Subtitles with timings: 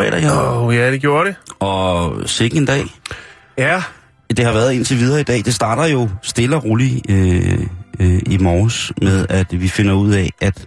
[0.00, 0.32] Fredag her.
[0.32, 1.36] Åh, oh, ja, det gjorde det.
[1.60, 2.84] Og sikke en dag.
[3.58, 3.82] Ja,
[4.36, 5.44] Det har været indtil videre i dag.
[5.44, 7.66] Det starter jo stille og roligt øh,
[8.00, 10.66] øh, i morges med, at vi finder ud af, at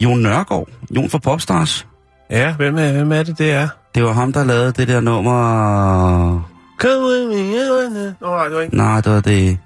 [0.00, 1.86] Jon Nørgaard, Jon fra Popstars,
[2.30, 3.68] ja, hvem er, hvem er det, det er?
[3.94, 6.48] det var ham, der lavede det der nummer...
[6.80, 8.14] Come with me.
[8.20, 8.76] Nå, nej, det var ikke.
[8.76, 9.58] Nej, det var det...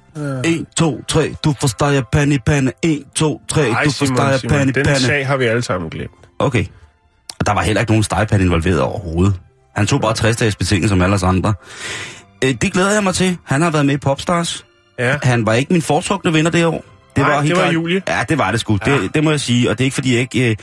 [0.45, 2.73] 1, 2, 3, du forstår jeg pande pande.
[2.83, 5.01] 1, 2, 3, Nej, du forstår jeg pande den pande.
[5.01, 6.11] sag har vi alle sammen glemt.
[6.39, 6.65] Okay.
[7.41, 9.35] Og der var heller ikke nogen stegepande involveret overhovedet.
[9.77, 11.55] Han tog bare 60 dages betinget som alle os andre.
[12.45, 13.37] Øh, det glæder jeg mig til.
[13.45, 14.65] Han har været med i Popstars.
[14.99, 16.85] Ja, Han var ikke min foretrukne vinder det år.
[17.17, 18.03] Nej, helt det var klart- Julie.
[18.09, 18.79] Ja, det var det sgu.
[18.87, 18.99] Ja.
[18.99, 19.71] Det, det må jeg sige.
[19.71, 20.51] Og det er ikke fordi jeg ikke...
[20.51, 20.57] Øh,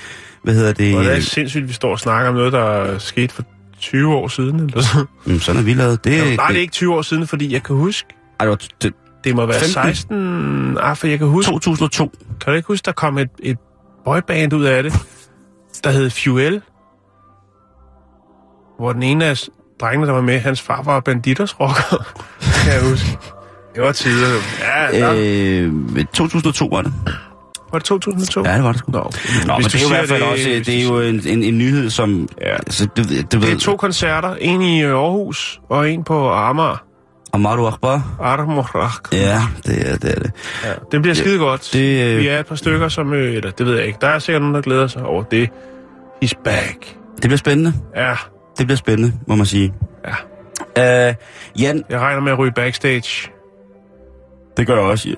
[0.43, 0.97] hvad hedder det?
[0.97, 3.43] og det er sindssygt, at vi står og snakker om noget, der skete for
[3.79, 4.59] 20 år siden.
[4.59, 5.05] Eller sådan.
[5.25, 6.03] Mm, sådan er vi lavet.
[6.03, 8.07] Det, Nej, det er ikke 20 år siden, fordi jeg kan huske,
[8.39, 9.73] Ej, det var det, det må være 15.
[9.95, 10.77] 16...
[10.81, 12.11] Ah, for jeg kan huske, 2002.
[12.41, 13.57] kan du ikke huske, der kom et, et
[14.05, 14.93] boyband ud af det,
[15.83, 16.61] der hed Fuel,
[18.79, 19.37] hvor den ene af
[19.81, 22.13] drengene, der var med, hans far var banditers rocker,
[22.63, 23.17] kan jeg huske.
[23.75, 24.27] Det var tider.
[24.59, 25.71] Ja, der, øh.
[25.95, 26.93] Øh, 2002 var det.
[27.71, 28.43] var det 2002?
[28.45, 28.91] Ja, det var det sgu.
[28.91, 29.19] Nå, okay.
[29.47, 31.43] Nå, men det er jo i hvert fald også, hvis det er jo en, en,
[31.43, 32.29] en nyhed, som...
[32.41, 32.53] Ja.
[32.53, 34.35] Altså, det, det, Det ved, er to koncerter.
[34.35, 36.83] En i Aarhus, og en på Amager.
[37.33, 38.15] Amaru Akbar.
[38.19, 39.13] Armorak.
[39.13, 40.11] Ja, det er det.
[40.11, 40.31] Er det.
[40.63, 41.69] Ja, det bliver skide godt.
[41.73, 43.13] det, øh, Vi er et par stykker, som...
[43.13, 43.97] Øh, eller, det ved jeg ikke.
[44.01, 45.49] Der er sikkert nogen, der glæder sig over det.
[46.23, 46.95] He's back.
[47.15, 47.73] det bliver spændende.
[47.95, 48.15] Ja,
[48.57, 49.73] Det bliver spændende, må man sige.
[50.05, 51.09] ja.
[51.09, 51.15] Uh,
[51.61, 53.31] Jan, Jeg regner med at ryge backstage.
[54.57, 55.15] det gør jeg også.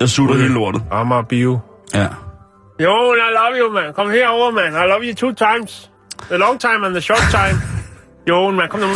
[0.00, 0.82] Jeg sutter hele lortet.
[0.90, 1.58] Amager Bio.
[1.94, 2.06] Ja.
[2.80, 3.92] Jo, I love you, man.
[3.94, 4.72] Kom herover, man.
[4.72, 5.90] I love you two times.
[6.28, 7.60] The long time and the short time.
[8.28, 8.68] Jo, man.
[8.68, 8.86] Kom nu.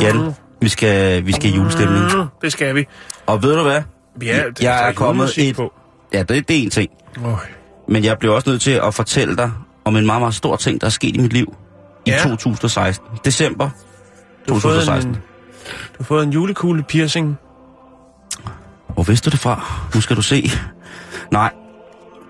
[0.00, 2.04] Jan, vi skal, vi skal julestemning.
[2.16, 2.86] Mm, det skal vi.
[3.26, 3.82] Og ved du hvad?
[4.22, 5.72] Ja, det, Jeg er kommet et- På.
[6.12, 6.90] Ja, det, det er en ting.
[7.24, 7.32] Øj.
[7.88, 9.52] Men jeg bliver også nødt til at fortælle dig
[9.84, 11.54] om en meget, meget stor ting, der er sket i mit liv
[12.06, 12.18] i Ja.
[12.22, 13.06] 2016.
[13.24, 13.70] December
[14.48, 15.10] Du har, fået 2016.
[15.10, 17.36] en, du har fået en julekugle piercing.
[18.94, 19.64] Hvor vidste du det fra?
[19.94, 20.50] Nu skal du se.
[21.32, 21.52] Nej,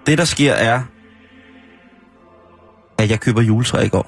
[0.06, 0.82] det der sker er,
[2.98, 4.06] at jeg køber juletræ i går.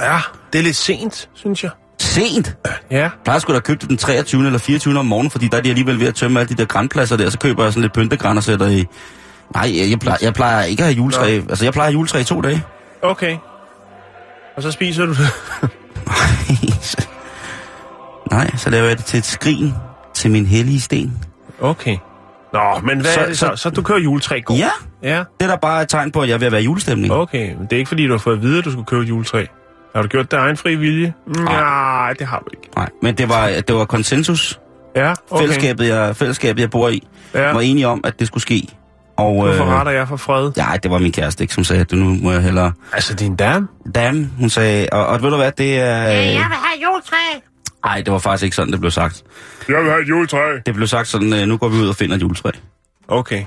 [0.00, 0.18] Ja,
[0.52, 1.70] det er lidt sent, synes jeg.
[2.00, 2.56] Sent!
[2.90, 2.96] Ja.
[2.98, 4.46] Jeg plejer sgu da at købe det den 23.
[4.46, 4.98] eller 24.
[4.98, 7.30] om morgenen, fordi der er de alligevel ved at tømme alle de der grænpladser der,
[7.30, 8.84] så køber jeg sådan lidt pyntegræn og sætter i...
[9.54, 11.40] Nej, jeg, jeg, plejer, jeg plejer ikke at have juletræ.
[11.48, 12.62] Altså, jeg plejer at have juletræ i to dage.
[13.02, 13.36] Okay.
[14.56, 15.28] Og så spiser du det.
[18.30, 19.72] Nej, så laver jeg det til et skrin
[20.14, 21.12] til min hellige sten.
[21.60, 21.96] Okay.
[22.52, 23.46] Nå, men hvad Så- så, er det så?
[23.46, 24.54] så- Så du kører juletræ går?
[24.54, 24.70] Ja,
[25.02, 27.12] Ja, det er da bare et tegn på, at jeg er ved at være julestemning.
[27.12, 27.54] okay.
[27.54, 29.08] Men det er ikke fordi, du har fået at vide, at du skulle købe et
[29.08, 29.44] juletræ.
[29.94, 31.14] Har du gjort det egen fri vilje?
[31.26, 32.68] Nej, det har du ikke.
[32.76, 34.60] Nej, men det var, det var konsensus.
[34.96, 35.40] Ja, okay.
[35.42, 37.52] Fællesskabet, jeg, fællesskabet, jeg bor i, Ja.
[37.52, 38.68] var enige om, at det skulle ske.
[39.16, 40.50] Og, Hvorfor øh, retter jeg for fred?
[40.56, 42.72] ja, det var min kæreste, ikke, som sagde, at nu må jeg hellere...
[42.92, 43.68] Altså, din dame?
[43.94, 45.84] Damn, hun sagde, og, og ved du hvad, det er...
[46.02, 47.16] Jeg vil have juletræ.
[47.84, 49.22] Nej, det var faktisk ikke sådan, det blev sagt.
[49.68, 50.38] Jeg vil have et juletræ.
[50.66, 52.50] Det blev sagt sådan, øh, nu går vi ud og finder et juletræ.
[53.08, 53.44] Okay.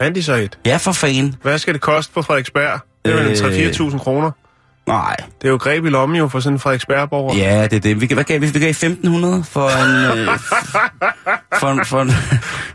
[0.00, 0.58] Fandt de så et?
[0.66, 1.34] Ja, for fanden.
[1.42, 2.80] Hvad skal det koste på Frederiksberg?
[3.04, 3.60] Det er vel Øh.
[3.60, 4.30] en 3-4.000 kroner.
[4.88, 7.36] Nej, Det er jo greb i lommen jo for sådan en Frederiksberg-borger.
[7.36, 8.00] ja, det er det.
[8.00, 8.46] Vi, hvad gav vi?
[8.46, 8.82] Vi gav 1.500
[9.50, 10.18] for en...
[10.18, 10.28] Øh,
[11.60, 12.06] for, for,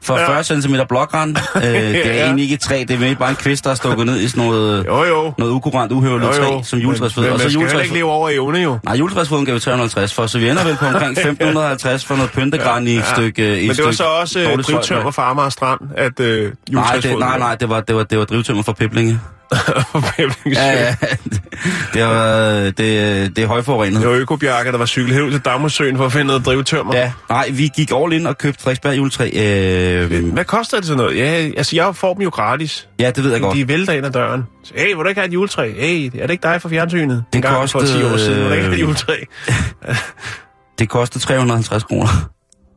[0.01, 1.29] for 40 cm blågran.
[1.55, 2.23] Øh, det er Ja.
[2.25, 4.27] egentlig ikke et træ, det er mere bare en kvist, der er stukket ned i
[4.27, 5.33] sådan noget, Jo, jo.
[5.37, 7.23] noget ukurant, uhøvlet træ, som juletræsfød.
[7.23, 7.95] Men, Og men man skal heller ikke juletræsfød.
[7.97, 8.79] leve over evne jo.
[8.83, 12.31] Nej, juletræsfoden gav vi 350 for, så vi ender vel på omkring 1.550 for noget
[12.31, 13.59] pyntegran i et stykke...
[13.59, 16.99] i et Men det var så også øh, drivtømmer fra Amager Strand, at øh, Nej,
[17.03, 19.19] det, nej, nej, det var, det var, det var drivtømmer fra Piblinge.
[20.55, 20.95] Ja, ja.
[21.93, 24.01] Det, var, det, det er højforurenet.
[24.01, 24.83] Det var Økobjerke, der var
[25.23, 26.95] ud til Damhussøen for at finde noget drivtømmer.
[26.97, 29.29] Ja, nej, vi gik all in og købte Frederiksberg juletræ.
[29.35, 31.17] Øh, Hvad koster det sådan noget?
[31.17, 32.87] Ja, altså jeg får dem jo gratis.
[32.99, 33.55] ja, det ved jeg godt.
[33.57, 34.43] De vælter ind ad døren.
[34.63, 35.71] Så, hey, vil du ikke have et juletræ?
[35.77, 37.23] Hey, er det ikke dig fra fjernsynet?
[37.33, 39.15] Det gang for 10 år kostede, siden, vil du ikke have et juletræ?
[40.79, 42.29] Det kostede 350 kroner.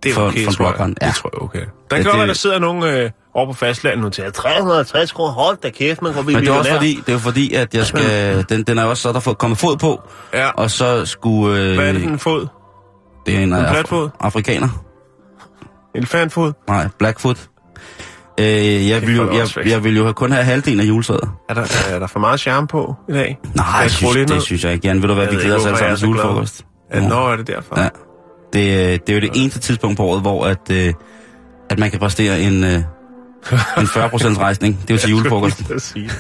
[0.02, 0.94] Det er for- okay, for en tror jeg.
[1.02, 1.06] ja.
[1.06, 1.61] Det tror jeg okay.
[1.90, 5.32] Der kan godt være, der sidder nogle øh, over på fastlandet nu til 350 kroner.
[5.32, 7.74] Hold da kæft, man går blive Men det er også fordi, det er fordi, at
[7.74, 10.00] jeg skal, den, den er også så, der får kommet fod på,
[10.34, 10.48] Ja.
[10.50, 11.60] og så skulle...
[11.62, 12.46] Øh, Hvad er det for en fod?
[13.26, 14.08] det er en, En af platfod?
[14.20, 14.68] afrikaner.
[15.94, 16.52] Elefantfod?
[16.68, 17.38] Nej, Blackfoot.
[18.40, 21.30] Øh, jeg, vil jo, jeg, jeg vil jo kun have halvdelen af juletræet.
[21.48, 23.38] Er der, er der for meget charme på i dag?
[23.54, 25.02] Nej, jeg synes, det synes jeg ikke, Jan.
[25.02, 26.64] Ved du hvad, Jeg vi glæder os alle sammen til julefrokost.
[26.94, 27.80] Ja, nå, er det derfor?
[27.80, 27.88] Ja.
[28.52, 30.94] Det, øh, det er jo det eneste tidspunkt på året, hvor at, øh,
[31.70, 32.80] at man kan præstere en, øh,
[33.78, 34.78] en 40% rejsning.
[34.82, 35.58] Det er jo til julefrokost.
[35.58, 36.10] Jeg skulle lige til at sige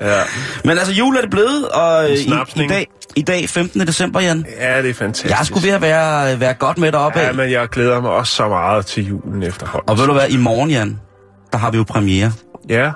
[0.00, 0.06] det.
[0.06, 0.22] ja.
[0.64, 2.14] Men altså, jul er det blevet, og i,
[2.62, 2.86] i, dag,
[3.16, 3.80] i dag 15.
[3.80, 4.46] december, Jan.
[4.60, 5.30] ja, det er fantastisk.
[5.38, 8.32] Jeg sgu ved at være, være godt med deroppe Ja, men jeg glæder mig også
[8.34, 9.88] så meget til julen efterhånden.
[9.90, 11.00] Og ved du hvad, i morgen, Jan,
[11.52, 12.32] der har vi jo premiere
[12.68, 12.90] Ja,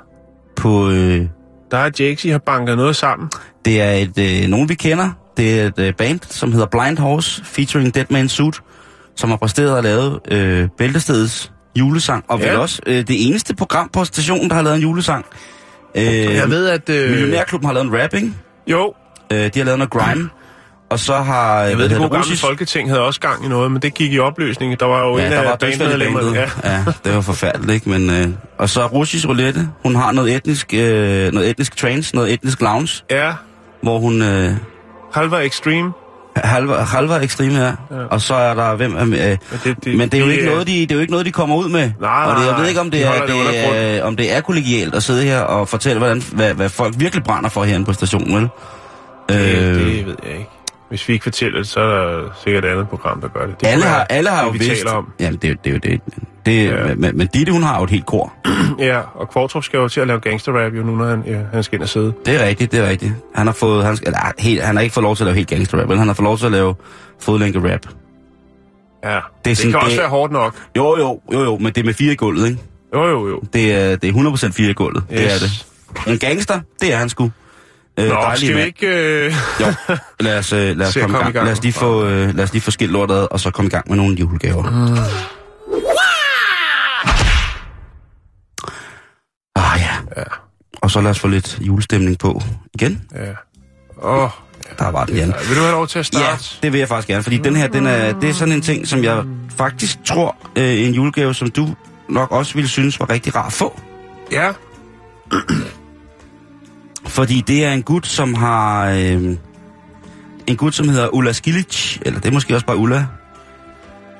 [0.57, 0.91] på...
[0.91, 1.27] Øh,
[1.71, 3.31] der er Jakes, I har banket noget sammen.
[3.65, 5.11] det er et, øh, nogen, vi kender.
[5.37, 8.61] Det er et øh, band, som hedder Blind Horse, featuring Dead Man Suit,
[9.17, 12.25] som har præsteret og lavet øh, Bæltestedets julesang.
[12.29, 12.49] Og Ja.
[12.51, 15.25] vel også øh, det eneste program på stationen, der har lavet en julesang.
[15.95, 16.89] Øh, Jeg ved, at...
[16.89, 18.39] Øh, Millionærklubben har lavet en rapping.
[18.67, 18.95] Jo,
[19.33, 20.31] Øh, de har lavet noget grime.
[20.91, 21.61] Og så har...
[21.63, 24.19] jeg ved, det gode gamle Folketing havde også gang i noget, men det gik i
[24.19, 24.81] opløsning.
[24.81, 26.39] Der var jo Ja, en der af bandmedlemmerne.
[26.39, 26.49] Ja.
[26.65, 27.91] Ja, det var forfærdeligt, ikke?
[27.91, 28.29] Men, øh,
[28.59, 29.69] og så russisk roulette.
[29.83, 33.33] Hun har noget etnisk, øh, noget etnisk trance, noget etnisk lounge, ja,
[33.83, 34.53] hvor hun øh,
[35.15, 35.93] halver extreme.
[36.37, 37.73] Halver, halver ekstrem her.
[37.91, 37.97] Ja.
[38.11, 38.97] Og så er der hvem...
[38.97, 41.01] Øh, Men det, det, men det er jo ikke øh, noget, de, det er jo
[41.01, 41.91] ikke noget, de kommer ud med.
[42.01, 44.41] Nej, og det, jeg ved ikke, om det, de er, det er, om det er
[44.41, 47.93] kollegialt at sidde her og fortælle, hvordan, hvad, hvad folk virkelig brænder for herinde på
[47.93, 48.49] stationen, vel?
[49.29, 50.51] Det, Øh, det ved jeg ikke.
[50.93, 53.61] Hvis vi ikke fortæller det, så er der sikkert et andet program, der gør det.
[53.61, 54.71] det alle har, alle har det, jo vi vidst...
[54.83, 55.09] taler om.
[55.21, 56.01] Jamen, det, er det er jo det.
[56.47, 56.89] det Ja.
[56.89, 56.95] ja.
[56.95, 58.33] men, men Ditte, hun har jo et helt kor.
[58.79, 61.63] Ja, og Kvartrup skal jo til at lave gangsterrap jo nu, når han, ja, han
[61.63, 62.13] skal ind og sidde.
[62.27, 63.13] Det er rigtigt, det er rigtigt.
[63.35, 65.49] Han har fået, han, eller, helt, han har ikke fået lov til at lave helt
[65.49, 66.75] gangster rap, men han har fået lov til at lave
[67.21, 67.69] fodlænke rap.
[67.69, 67.85] Ja, det,
[69.05, 70.57] Det er det sådan, kan også det- være hårdt nok.
[70.77, 72.61] Jo, jo, jo, jo, men det er med fire gulvet, ikke?
[72.95, 73.41] Jo, jo, jo.
[73.53, 74.13] Det er, det er
[74.49, 75.05] 100% fire gulvet.
[75.13, 75.19] Yes.
[75.21, 76.13] Det er det.
[76.13, 77.31] En gangster, det er han sgu.
[77.99, 78.87] Øh, Nå, dejlig skal vi ikke...
[79.27, 79.35] Øh...
[79.61, 79.67] Jo,
[80.21, 81.29] lad os, øh, lad os komme i komme gang.
[81.29, 81.45] i gang.
[81.45, 83.67] Lad os lige få, øh, lad os lige få skilt lortet ad, og så komme
[83.67, 84.63] i gang med nogle julegaver.
[84.71, 84.97] Mm.
[89.57, 89.91] Ah ja.
[90.17, 90.23] Ja.
[90.83, 92.43] Og så lad os få lidt julestemning på
[92.75, 93.03] igen.
[93.15, 93.31] Ja.
[94.09, 94.29] Åh,
[94.79, 95.29] Der var den igen.
[95.29, 95.49] ja.
[95.49, 96.45] vil du have lov til at Ja, starte?
[96.63, 98.89] det vil jeg faktisk gerne, fordi den her, den er, det er sådan en ting,
[98.89, 99.25] som jeg
[99.57, 101.69] faktisk tror, øh, en julegave, som du
[102.09, 103.81] nok også ville synes var rigtig rar at få.
[104.33, 104.53] Ja.
[107.13, 108.89] Fordi det er en gut, som har...
[108.91, 109.37] Øh,
[110.47, 113.07] en gut, som hedder Ulla Skilic, eller det er måske også bare Ulla,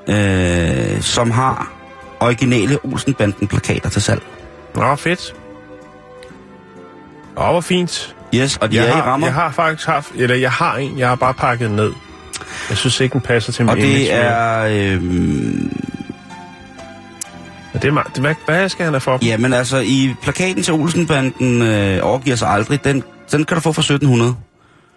[0.09, 1.73] øh, som har
[2.21, 4.23] originale Olsenbanden-plakater til salg.
[4.75, 5.35] Nå, fedt.
[7.37, 8.17] Åh, hvor fint.
[8.35, 9.27] Yes, og de Jeg er i har, rammer.
[9.27, 10.13] jeg har faktisk haft...
[10.15, 11.93] Eller jeg har en, jeg har bare pakket ned.
[12.69, 14.63] Jeg synes ikke, den passer til og min image det er...
[14.93, 15.03] Øh,
[17.73, 19.29] Men det er, meget- hvad, hvad skal han have for dem?
[19.29, 23.03] ja, men altså, i plakaten til Olsenbanden øh, overgiver sig aldrig, den,
[23.33, 24.35] den kan du få for 1700.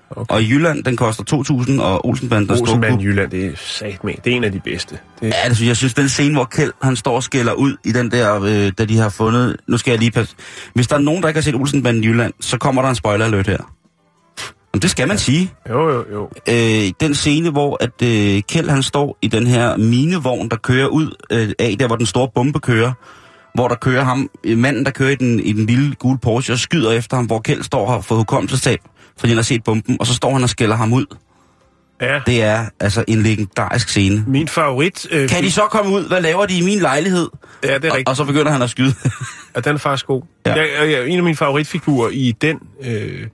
[0.09, 0.35] Okay.
[0.35, 1.23] Og i Jylland, den koster
[1.77, 4.13] 2.000, og Olsenbanden, står Olsenbanden Jylland, det er sat med.
[4.23, 4.97] Det er en af de bedste.
[5.21, 5.67] Det, Ja, det synes jeg.
[5.67, 8.71] Jeg synes, den scene, hvor Kjeld, han står og skælder ud i den der, øh,
[8.77, 9.57] da de har fundet...
[9.67, 10.35] Nu skal jeg lige passe...
[10.73, 12.95] Hvis der er nogen, der ikke har set Olsenbanden i Jylland, så kommer der en
[12.95, 13.57] spoiler alert her.
[14.75, 15.51] Men det skal man sige.
[15.69, 16.29] jo, jo, jo.
[16.49, 20.87] Øh, den scene, hvor at øh, Kjeld, han står i den her minevogn, der kører
[20.87, 22.91] ud øh, af, der hvor den store bombe kører,
[23.53, 26.53] hvor der kører ham, øh, manden, der kører i den, i den lille gule Porsche
[26.53, 28.79] og skyder efter ham, hvor Kjeld står og fået hukommelsestab,
[29.19, 31.05] fordi han har set bomben, og så står han og skælder ham ud.
[32.01, 32.19] Ja.
[32.25, 34.23] Det er altså en legendarisk scene.
[34.27, 35.07] Min favorit...
[35.11, 36.07] Øh, Kan de så komme ud?
[36.07, 37.29] Hvad laver de i min lejlighed?
[37.63, 38.09] Ja, det er Og, rigtigt.
[38.09, 38.93] og så begynder han at skyde.
[39.55, 40.21] Ja, den er faktisk god.
[40.45, 40.55] Ja.
[40.55, 40.61] Ja.
[40.81, 43.27] Jeg, jeg, en af mine favoritfigurer i den, øh,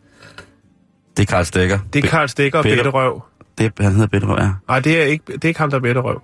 [1.21, 1.79] det er Karl Stikker.
[1.93, 3.21] det er Karl Stikker og Betterøv.
[3.57, 4.49] Det, han hedder Bitterøv, ja.
[4.67, 6.21] Nej, det er ikke, det er ikke ham, der er Betterøv.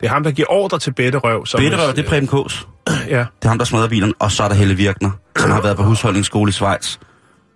[0.00, 1.46] Det er ham, der giver ordre til Betterøv.
[1.46, 2.68] Som Bitterøv, det er Preben Kås.
[3.08, 3.18] Ja.
[3.18, 4.14] Det er ham, der smadrer bilen.
[4.18, 6.96] Og så er der Helle Virkner, som har været på husholdningsskole i Schweiz.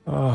[0.06, 0.34] Åh, Åh,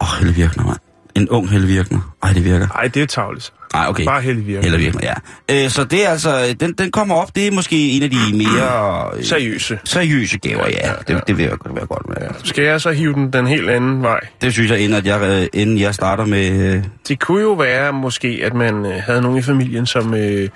[0.00, 0.78] oh, Helle Virkner, mand.
[1.18, 2.14] En ung Helle Virkner.
[2.22, 2.68] Ej, det virker.
[2.68, 3.52] Ej, det er tavligt.
[3.74, 4.04] Nej, okay.
[4.04, 4.62] Bare Helle Virke.
[4.62, 5.00] Helle Virkner,
[5.48, 5.64] ja.
[5.64, 7.36] Øh, så det er altså, den, den kommer op.
[7.36, 9.78] Det er måske en af de mere øh, Seriøse.
[9.84, 10.92] seriøse gaver, ja.
[11.08, 12.16] Det, det vil jeg godt være godt med.
[12.44, 14.20] Skal jeg så hive den den helt anden vej?
[14.42, 16.74] Det synes jeg, inden, at jeg, øh, inden jeg starter med...
[16.76, 20.48] Øh, Det kunne jo være måske, at man øh, havde nogen i familien, som øh,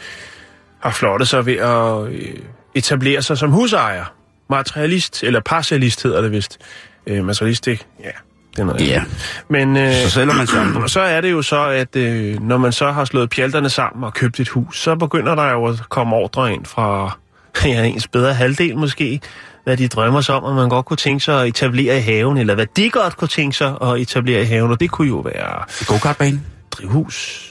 [0.81, 2.35] har flottet sig ved at øh,
[2.75, 4.05] etablere sig som husejer.
[4.51, 6.59] Materialist, eller parcialist hedder det vist.
[7.07, 8.11] Øh, materialist, det, ja,
[8.53, 9.43] det er noget ja, andet.
[9.49, 10.89] Men øh, så sælger man sammen.
[10.89, 14.15] så er det jo så, at øh, når man så har slået pjalterne sammen og
[14.15, 17.19] købt et hus, så begynder der jo at komme ordre ind fra
[17.65, 19.21] ja, ens bedre halvdel måske,
[19.65, 22.39] hvad de drømmer sig om, at man godt kunne tænke sig at etablere i haven,
[22.39, 25.17] eller hvad de godt kunne tænke sig at etablere i haven, og det kunne jo
[25.17, 26.41] være Go-kartbane.
[26.71, 27.49] drivhus,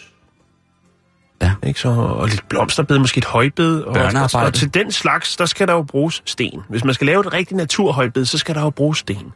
[1.41, 1.51] Ja.
[1.67, 3.81] Ikke så, og lidt blomsterbed, måske et højbed.
[3.81, 3.95] Og,
[4.33, 6.61] og, og til den slags, der skal der jo bruges sten.
[6.69, 9.31] Hvis man skal lave et rigtigt naturhøjbed, så skal der jo bruges sten.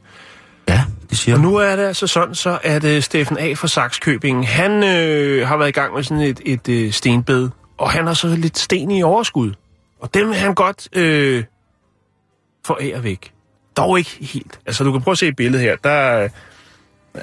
[0.70, 3.54] Ja, det siger Og nu er det altså sådan, så at uh, Steffen A.
[3.54, 7.92] fra Saxkøbing, han øh, har været i gang med sådan et, et øh, stenbed, og
[7.92, 9.52] han har så lidt sten i overskud.
[10.00, 11.44] Og dem vil han godt øh,
[12.66, 13.32] forære væk.
[13.78, 14.60] Dog ikke helt.
[14.66, 15.76] Altså, du kan prøve at se et billede her.
[15.84, 16.20] Der,
[17.16, 17.22] øh,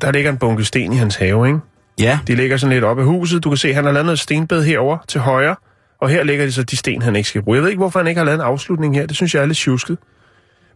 [0.00, 1.58] der ligger en bunke sten i hans have, ikke?
[2.00, 3.44] Ja, De ligger sådan lidt op af huset.
[3.44, 5.56] Du kan se, han har lavet noget stenbed herover til højre.
[6.00, 7.54] Og her ligger de så de sten, han ikke skal bruge.
[7.56, 9.06] Jeg ved ikke, hvorfor han ikke har lavet en afslutning her.
[9.06, 9.98] Det synes jeg er lidt tjusket.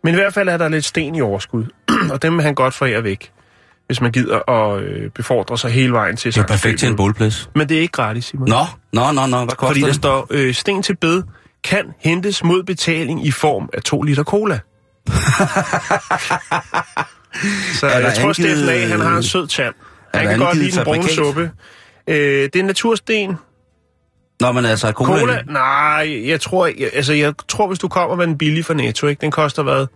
[0.04, 1.64] Men i hvert fald er der lidt sten i overskud.
[2.11, 3.32] Og dem vil han godt forære væk,
[3.87, 6.97] hvis man gider at øh, befordre sig hele vejen til det er perfekt til en
[6.97, 7.50] bålplads.
[7.54, 8.49] Men det er ikke gratis, Simon.
[8.49, 9.94] Nå, nå, nå, nå, hvad koster Fordi der det?
[9.94, 11.23] står, øh, sten til bed
[11.64, 14.59] kan hentes mod betaling i form af 2 liter cola.
[17.80, 18.87] så Er jeg tror, angivet- Steffen A.
[18.87, 19.75] han har en sød tand.
[20.14, 21.50] Han kan godt lide den brune suppe.
[22.06, 22.16] Øh,
[22.52, 23.37] det er natursten.
[24.40, 25.18] Nå, men altså, cola.
[25.21, 25.42] Cola?
[25.49, 29.06] Nej, jeg tror, jeg, altså, jeg tror, hvis du kommer med den billig fra Netto,
[29.06, 29.21] ikke?
[29.21, 29.87] den koster hvad?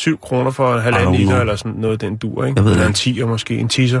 [0.00, 2.58] 7 kroner for en halvanden liter, eller sådan noget, den dur, ikke?
[2.58, 4.00] Jeg ved eller en 10'er måske, en tisser.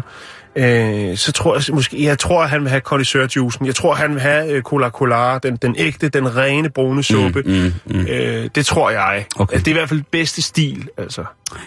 [0.56, 3.66] Øh, så tror jeg måske, jeg tror, at han vil have condisørjuicen.
[3.66, 7.42] Jeg tror, han vil have øh, cola cola, den, den ægte, den rene brune suppe.
[7.46, 8.06] Mm, mm.
[8.06, 9.24] Øh, det tror jeg.
[9.36, 9.56] Okay.
[9.56, 11.24] At det er i hvert fald bedste stil, altså.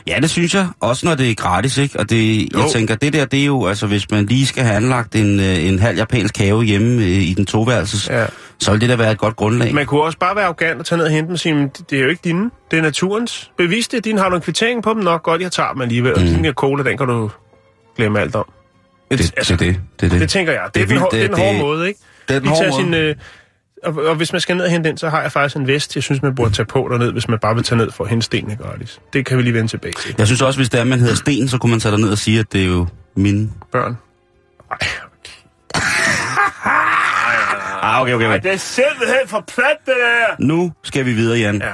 [0.07, 0.67] Ja, det synes jeg.
[0.79, 1.99] Også når det er gratis, ikke?
[1.99, 2.69] Og det, jeg Jo.
[2.73, 5.65] tænker, det der, det er jo, altså hvis man lige skal have anlagt en, øh,
[5.67, 8.25] en halv japansk have hjemme øh, i den toværelses, Ja.
[8.63, 9.73] Så vil det da være et godt grundlag.
[9.73, 11.67] Man kunne også bare være arrogant og tage ned og hente dem og sige, "Men
[11.67, 13.51] det det er jo ikke dine, det er naturens.
[13.57, 14.97] Bevis det din, har du en kvittering på dem?
[15.03, 16.13] Nok godt, jeg tager dem alligevel.
[16.19, 16.25] Mm.
[16.25, 17.29] Den her cola, den kan du
[17.97, 18.45] glemme alt om.
[19.11, 20.21] det, det, det, det, det, det.
[20.21, 20.61] Det tænker jeg.
[20.65, 21.99] Det, Det er, den, vildt, det er den det- hårde det- måde, ikke?
[22.27, 23.15] det er den hårde sin, øh,
[23.83, 25.95] og, og hvis man skal ned og hente den, så har jeg faktisk en vest,
[25.95, 28.09] jeg synes, man burde tage på derned, hvis man bare vil tage ned for at
[28.09, 28.99] hente stenene gratis.
[29.13, 30.15] Det kan vi lige vende tilbage til.
[30.17, 32.17] Jeg synes også, hvis det er, man hedder Sten, så kunne man tage ned og
[32.17, 33.49] sige, at det er jo mine.
[33.71, 33.97] Børn.
[34.71, 34.77] Ej,
[37.85, 40.35] Ah, okay, okay, Ej, det er simpelthen for plat, det der!
[40.45, 41.55] Nu skal vi videre, Jan.
[41.61, 41.73] Ja.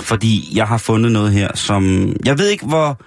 [0.00, 2.12] Fordi jeg har fundet noget her, som...
[2.24, 2.98] Jeg ved ikke, hvor,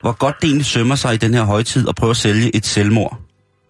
[0.00, 2.66] hvor godt det egentlig sømmer sig i den her højtid at prøve at sælge et
[2.66, 3.18] selvmord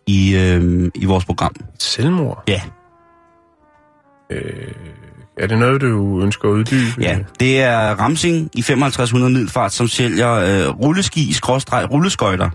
[0.06, 1.52] i, øh, i vores program.
[1.74, 2.44] Et selvmord.
[2.48, 2.60] Ja,
[4.32, 4.72] Øh,
[5.38, 7.00] er det noget, du ønsker at uddybe?
[7.00, 7.18] ja.
[7.40, 12.50] Det er Ramsing i 5500 middelfart, som sælger øh, rulleski, skråstreg, rulleskøjter.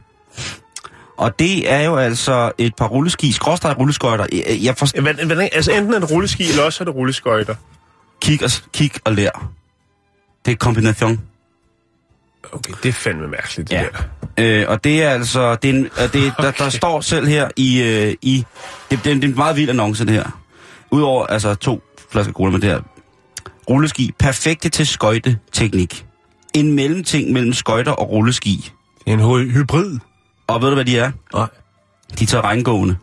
[1.18, 4.26] Og det er jo altså et par rulleski, skråstreg, rulleskøjter.
[4.32, 5.02] Jeg, jeg forstår...
[5.02, 7.56] Hvordan, hvordan, altså enten er det rulleski, eller også er det rulleskøjter.
[8.22, 9.50] Kig og, kig og lær.
[10.46, 11.22] Det er kombination.
[12.54, 13.86] Okay, det er fandme mærkeligt, det Ja.
[14.38, 14.62] der.
[14.62, 17.82] Øh, og det er altså, det er en, det, der, der står selv her i,
[17.82, 18.46] øh, i
[18.92, 20.42] det, det, er en- det er en meget vild annonce det her.
[20.92, 22.80] Udover altså to flasker cola med det her.
[23.70, 26.06] Rulleski, perfekte til skøjteteknik.
[26.54, 28.72] En mellemting mellem skøjter og rulleski.
[29.06, 30.00] Det er en hy- hybrid.
[30.48, 31.12] Og ved du hvad de er?
[31.34, 31.48] Nej.
[32.20, 32.96] De er terrængående.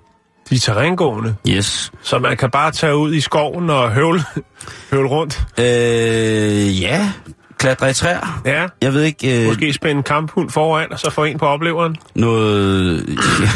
[0.51, 1.93] De er terrængående, Yes.
[2.03, 4.25] så man kan bare tage ud i skoven og høvle,
[4.93, 5.45] høvle rundt.
[5.59, 7.13] Øh, ja,
[7.59, 8.43] klatre i træer.
[8.45, 11.47] Ja, Jeg ved ikke, øh, måske spænde en kamphund foran, og så få en på
[11.47, 11.97] opleveren.
[12.15, 13.09] noget...
[13.41, 13.49] Ja.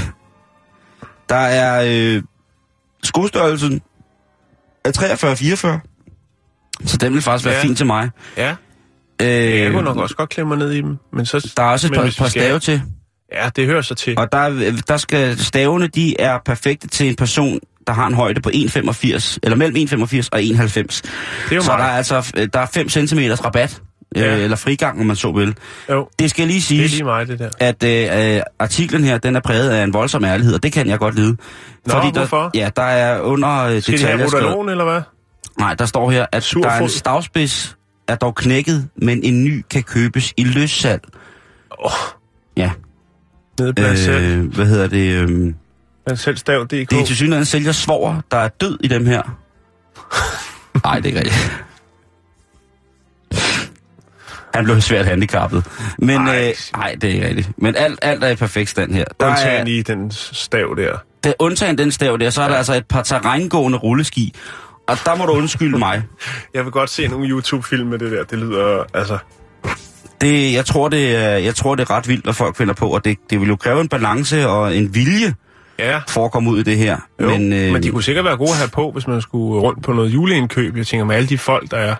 [1.28, 1.84] Der er
[2.16, 2.22] øh,
[3.02, 3.82] skostørrelsen
[4.84, 5.80] af 43-44.
[6.84, 7.62] Så den vil faktisk være Ja.
[7.62, 8.10] fint til mig.
[8.36, 8.54] Ja,
[9.22, 9.28] Øh,
[9.60, 10.96] jeg kunne nok også godt klemme mig ned i dem.
[11.12, 12.82] Men så, Der er også et par, par stave til.
[13.32, 14.18] Ja, det hører sig til.
[14.18, 18.14] Og der, er- der skal stavene, de er perfekte til en person, der har en
[18.14, 20.42] højde på 1,85, eller mellem 1,85 og 1,90.
[20.42, 21.96] Det er jo Så der er meget.
[21.96, 23.82] altså der er 5 cm rabat,
[24.16, 24.36] Ja.
[24.36, 25.54] øh, eller frigang, om man så vil.
[25.90, 27.50] Jo, Det skal lige det lige mig, det der.
[27.60, 30.86] at øh, øh, artiklen her, den er præget af en voldsom ærlighed, og det kan
[30.88, 31.36] jeg godt lide.
[31.86, 32.50] Nå, der, hvorfor?
[32.54, 35.00] Ja, der er under øh, Skal de have detaljer rotalon, eller hvad?
[35.58, 37.76] Nej, der står her, at Sur der er en stavspids,
[38.08, 41.02] er dog knækket, men en ny kan købes i løssalg.
[41.84, 41.90] Åh.
[43.58, 45.12] Ja, Nede øh, hvad hedder det?
[45.12, 45.52] Øh,
[46.04, 46.70] Blandt selv stav.dk.
[46.70, 49.22] det er til synligheden sælger svoger, der er død i dem her.
[50.84, 51.62] Nej, det er ikke rigtigt.
[54.54, 55.64] Han blev svært handicappet.
[55.98, 57.50] Men Ej, nej, øh, det er ikke rigtigt.
[57.58, 59.04] Men alt, alt er i perfekt stand her.
[59.20, 60.96] Der er, Undtagen lige den stav der.
[61.24, 64.34] det, undtagen den stav der, så er der altså et par terrængående rulleski.
[64.88, 66.02] Og der må du undskylde mig.
[66.54, 68.24] Jeg vil godt se nogle YouTube-film med det der.
[68.24, 69.18] Det lyder, altså...
[70.20, 72.88] Det, jeg, tror, det er, jeg tror, det er ret vildt, hvad folk finder på,
[72.88, 75.34] og det, det vil jo kræve en balance og en vilje
[75.78, 76.96] Ja, for at komme ud i det her.
[77.20, 77.28] jo.
[77.28, 79.82] Men, øh, men de kunne sikkert være gode at have på, hvis man skulle rundt
[79.84, 80.76] på noget juleindkøb.
[80.76, 81.94] Jeg tænker med alle de folk, der er.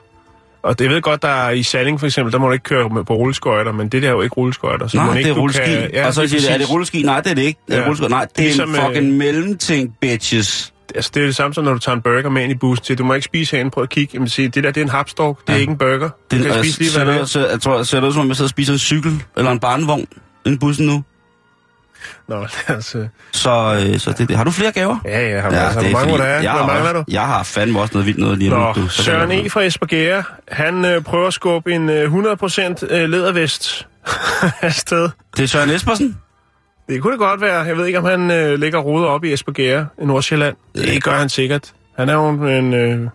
[0.63, 2.63] Og det jeg ved godt, der er i Salling for eksempel, der må du ikke
[2.63, 4.87] køre med på rulleskøjter, men det der er jo ikke rulleskøjter.
[4.87, 5.65] Så Nej, det ikke, er du rulleski.
[5.65, 7.03] Kan, Ja, og så siger de, er det rulleski?
[7.03, 7.61] Nej, det er det ikke.
[7.69, 7.85] Det er Ja.
[7.87, 8.07] rulleski.
[8.09, 10.73] Nej, det er Ligesom, en øh, fucking mellemting, bitches.
[10.95, 12.85] Altså, det er det samme som, når du tager en burger med ind i bussen
[12.85, 12.99] til.
[12.99, 13.71] Du må ikke spise herinde.
[13.71, 14.11] Prøv at kigge.
[14.15, 15.37] Jamen, sige, det der, det er en hapstork.
[15.41, 15.61] Det er Ja.
[15.61, 16.09] ikke en burger.
[16.31, 17.27] Du Den, kan spise lige, ser hvad det det, er.
[17.27, 19.51] så, jeg tror, ser det ud som om, jeg sidder og spiser en cykel eller
[19.51, 20.07] en barnevogn
[20.47, 21.05] inde i bussen nu.
[22.29, 23.09] Nå, altså...
[23.33, 24.37] Så, øh, så det, det.
[24.37, 24.97] Har du flere gaver?
[25.05, 26.43] Ja, ja, har ja, altså, hvor mange fordi der er?
[26.43, 27.05] jeg, har mangler du?
[27.09, 28.57] jeg har fandme også noget vildt noget lige nu.
[28.57, 28.81] Nå, du.
[28.81, 29.51] Kan Søren jeg- E.
[29.51, 33.87] fra Esbjerg, han øh, prøver at skubbe en øh, 100% øh, lædervest
[34.61, 35.09] afsted.
[35.37, 36.17] Det er Søren Espersen?
[36.89, 37.61] Det kunne det godt være.
[37.61, 40.57] Jeg ved ikke, om han øh, ligger rodet op i Esbjerg i Nordsjælland.
[40.75, 41.73] Det gør han sikkert.
[41.97, 43.09] Han er jo en, øh,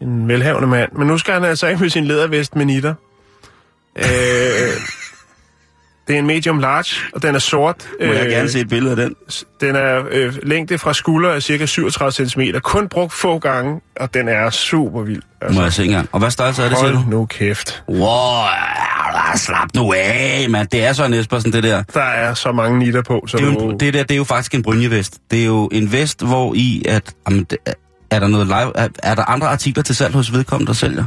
[0.00, 0.92] en velhavende mand.
[0.92, 2.94] Men nu skal han altså ikke med sin lædervest med nitter.
[3.96, 4.04] Øh,
[6.08, 7.88] det er en medium large, og den er sort.
[8.00, 9.14] Må jeg gerne se et billede af den?
[9.60, 12.40] Den er øh, længde fra skulder af cirka 37 cm.
[12.62, 15.22] Kun brugt få gange, og den er super vild.
[15.52, 16.08] Må jeg se engang.
[16.12, 16.96] Og hvad størrelse er det, siger du?
[16.96, 17.82] Hold nu kæft.
[17.88, 17.98] Wow,
[19.38, 20.68] slap nu af, mand.
[20.68, 21.82] Det er Søren Espersen, det der.
[21.94, 24.24] Der er så mange nitter på, så Det er, jo det der, det er jo
[24.24, 25.18] faktisk en brynjevest.
[25.30, 27.14] Det er jo en vest, hvor i at...
[27.28, 27.46] Jamen,
[28.10, 28.72] er der noget live...
[28.78, 31.04] Er, er der andre artikler til salg hos vedkommende, der sælger?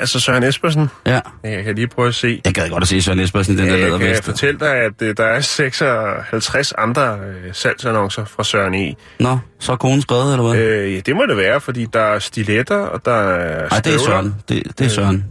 [0.00, 1.20] Altså Søren Espersen, Ja.
[1.44, 2.40] jeg kan lige prøve at se.
[2.44, 4.24] Jeg gad godt at se Søren Espersen i den der Ja, jeg kan lædervest.
[4.24, 8.94] fortælle dig, at øh, der er 56 andre øh, salgsannoncer fra Søren E.
[9.20, 10.60] Nå, så er konen skrevet, eller hvad?
[10.62, 13.94] Øh, ja, det må det være, fordi der er stiletter, og der er Nej, det
[13.94, 13.98] er støvler.
[14.04, 14.34] Søren.
[14.48, 15.24] Det, det er Søren.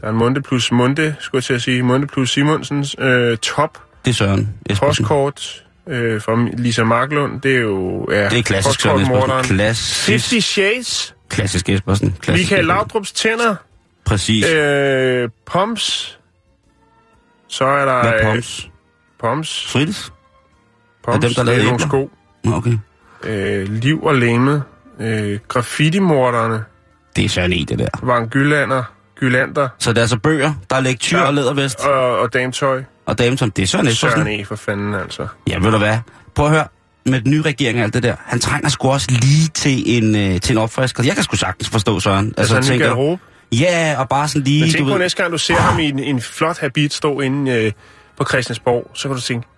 [0.00, 1.82] Der er en Munde plus Munde, skulle jeg til at sige.
[1.82, 5.04] Munde plus Simonsens øh, top Det er Søren Espersen.
[5.04, 7.40] postkort øh, fra Lisa Marklund.
[7.40, 9.00] Det er jo ja, Det er klassisk Søren.
[9.02, 9.56] Espersen.
[9.56, 11.14] Klassisk, 50 Shades.
[11.28, 12.16] klassisk Espersen.
[12.20, 12.66] Klassisk Michael.
[12.66, 13.54] Laudrups tænder.
[14.04, 14.46] Præcis.
[14.46, 16.18] Øh, Poms.
[17.48, 18.02] Så er der...
[18.02, 18.68] Hvad er øh, Poms?
[19.20, 19.66] Poms.
[19.68, 20.12] Frittes?
[21.04, 21.24] Poms.
[21.24, 22.10] dem, der er lavede nogle sko.
[22.46, 22.78] Okay.
[23.24, 24.62] Øh, liv og læme.
[25.00, 26.64] Øh, graffiti-morderne.
[27.16, 27.88] Det er Søren E, det der.
[28.02, 28.82] Van Gyllander.
[29.20, 29.68] Gyllander.
[29.78, 31.24] Så det er altså bøger, der er lektyr Ja.
[31.24, 31.80] og lædervest.
[31.80, 32.82] Og, og dametøj.
[33.06, 34.18] Og dame som, det er Søren Espersen.
[34.24, 34.44] Søren E.
[34.44, 35.26] for fanden, altså.
[35.48, 35.98] Ja, ved du hvad?
[36.34, 36.64] Prøv at høre.
[37.06, 40.14] Med den nye regering og alt det der, han trænger sgu også lige til en,
[40.34, 41.02] øh, til en opfrisker.
[41.04, 42.34] Jeg kan sgu sagtens forstå Søren.
[42.36, 43.22] Altså, altså ny garderobe.
[43.52, 45.78] ja, og bare sådan lige, Men du tænk på ved, næste gang, du ser ham
[45.78, 47.72] i en, en flot habit stå inde øh,
[48.18, 49.48] på Christiansborg, så kan du tænke,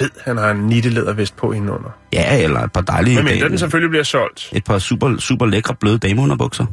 [0.00, 1.90] ved, han har en nittelædervest på indenunder.
[2.12, 4.48] ja, eller et par dejlige, Men mindre den selvfølgelig bliver solgt.
[4.52, 6.66] et par super, super lækre bløde dameunderbukser.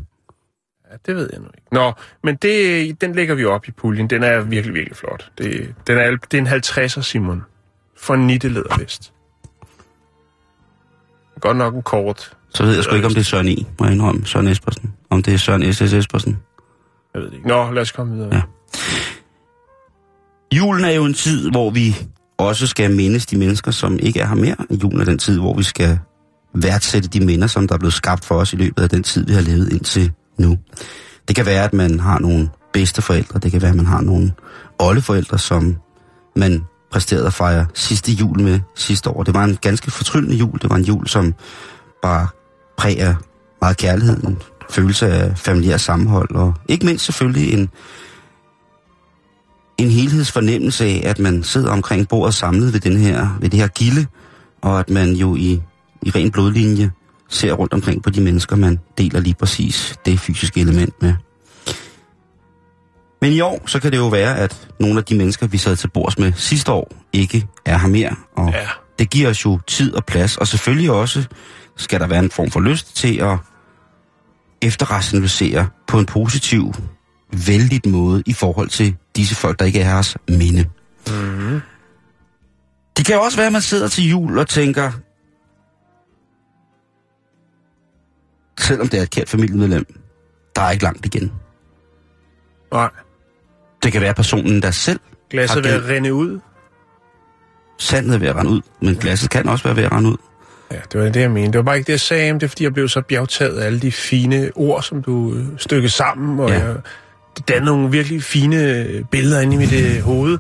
[1.06, 1.68] Det ved jeg nu ikke.
[1.72, 4.10] Nå, men det, den lægger vi op i puljen.
[4.10, 5.32] Den er virkelig, virkelig flot.
[5.38, 7.44] Det, den er, det er en 50'er, Simon.
[7.98, 9.14] For nittelædervest.
[11.42, 12.38] Godt nok en kort.
[12.50, 14.26] Så ved jeg sgu ikke, om det er Søren E, må jeg indrømme.
[14.26, 14.94] Søren Espersen.
[15.10, 15.94] Om det er Søren S.S.
[15.94, 16.38] Espersen.
[17.14, 17.48] Jeg ved det ikke.
[17.48, 18.36] Nå, lad os komme videre.
[18.36, 18.42] Ja.
[20.58, 21.96] Julen er jo en tid, hvor vi
[22.38, 24.56] også skal mindes de mennesker, som ikke er her mere.
[24.84, 26.00] Julen er den tid, hvor vi skal
[26.54, 29.26] værdsætte de minder, som der er blevet skabt for os i løbet af den tid,
[29.26, 30.58] vi har levet indtil nu.
[31.28, 33.40] Det kan være, at man har nogle bedste forældre.
[33.40, 34.34] Det kan være, at man har nogle
[34.80, 35.76] oldeforældre, som
[36.36, 39.24] man præsterede at fejre sidste jul med sidste år.
[39.24, 40.60] Det var en ganske fortryllende jul.
[40.62, 41.34] Det var en jul, som
[42.02, 42.28] bare
[42.78, 43.16] præger
[43.62, 44.38] meget kærligheden,
[44.70, 47.70] følelse af familiær sammenhold, og ikke mindst selvfølgelig en,
[49.78, 53.68] en helhedsfornemmelse af, at man sidder omkring bordet samlet ved, den her, ved det her
[53.68, 54.06] gilde,
[54.62, 55.62] og at man jo i,
[56.02, 56.92] i ren blodlinje
[57.30, 61.14] ser rundt omkring på de mennesker, man deler lige præcis det fysiske element med.
[63.22, 65.76] Men i år, så kan det jo være, at nogle af de mennesker, vi sad
[65.76, 68.16] til bords med sidste år, ikke er her mere.
[68.36, 68.68] Og Ja.
[69.00, 71.26] det giver os jo tid og plads, og selvfølgelig også
[71.78, 73.38] skal der være en form for lyst til at
[74.62, 76.74] efterrationalisere på en positiv,
[77.48, 80.66] vældig måde i forhold til disse folk, der ikke er herres minde.
[81.08, 81.62] Mm-hmm.
[82.98, 84.92] Det kan jo også være, at man sidder til jul og tænker,
[88.66, 89.86] selvom det er et kært familiemedlem,
[90.56, 91.32] der er ikke langt igen.
[92.74, 92.90] Nej,
[93.84, 95.00] Det kan være personen, der selv
[95.30, 96.40] glasset vil glemt- rende ud.
[97.80, 100.18] sandet er ved at rende ud, men glasset kan også være ved at rende ud.
[100.72, 101.52] Ja, det var det, jeg mente.
[101.52, 103.58] Det var bare ikke det, jeg sagde, men det er, fordi jeg blev så bjergtaget
[103.60, 106.66] af alle de fine ord, som du øh, stykkede sammen, og Ja.
[106.68, 106.76] jeg,
[107.38, 110.38] det dannede nogle virkelig fine øh, billeder inde i mit øh, hoved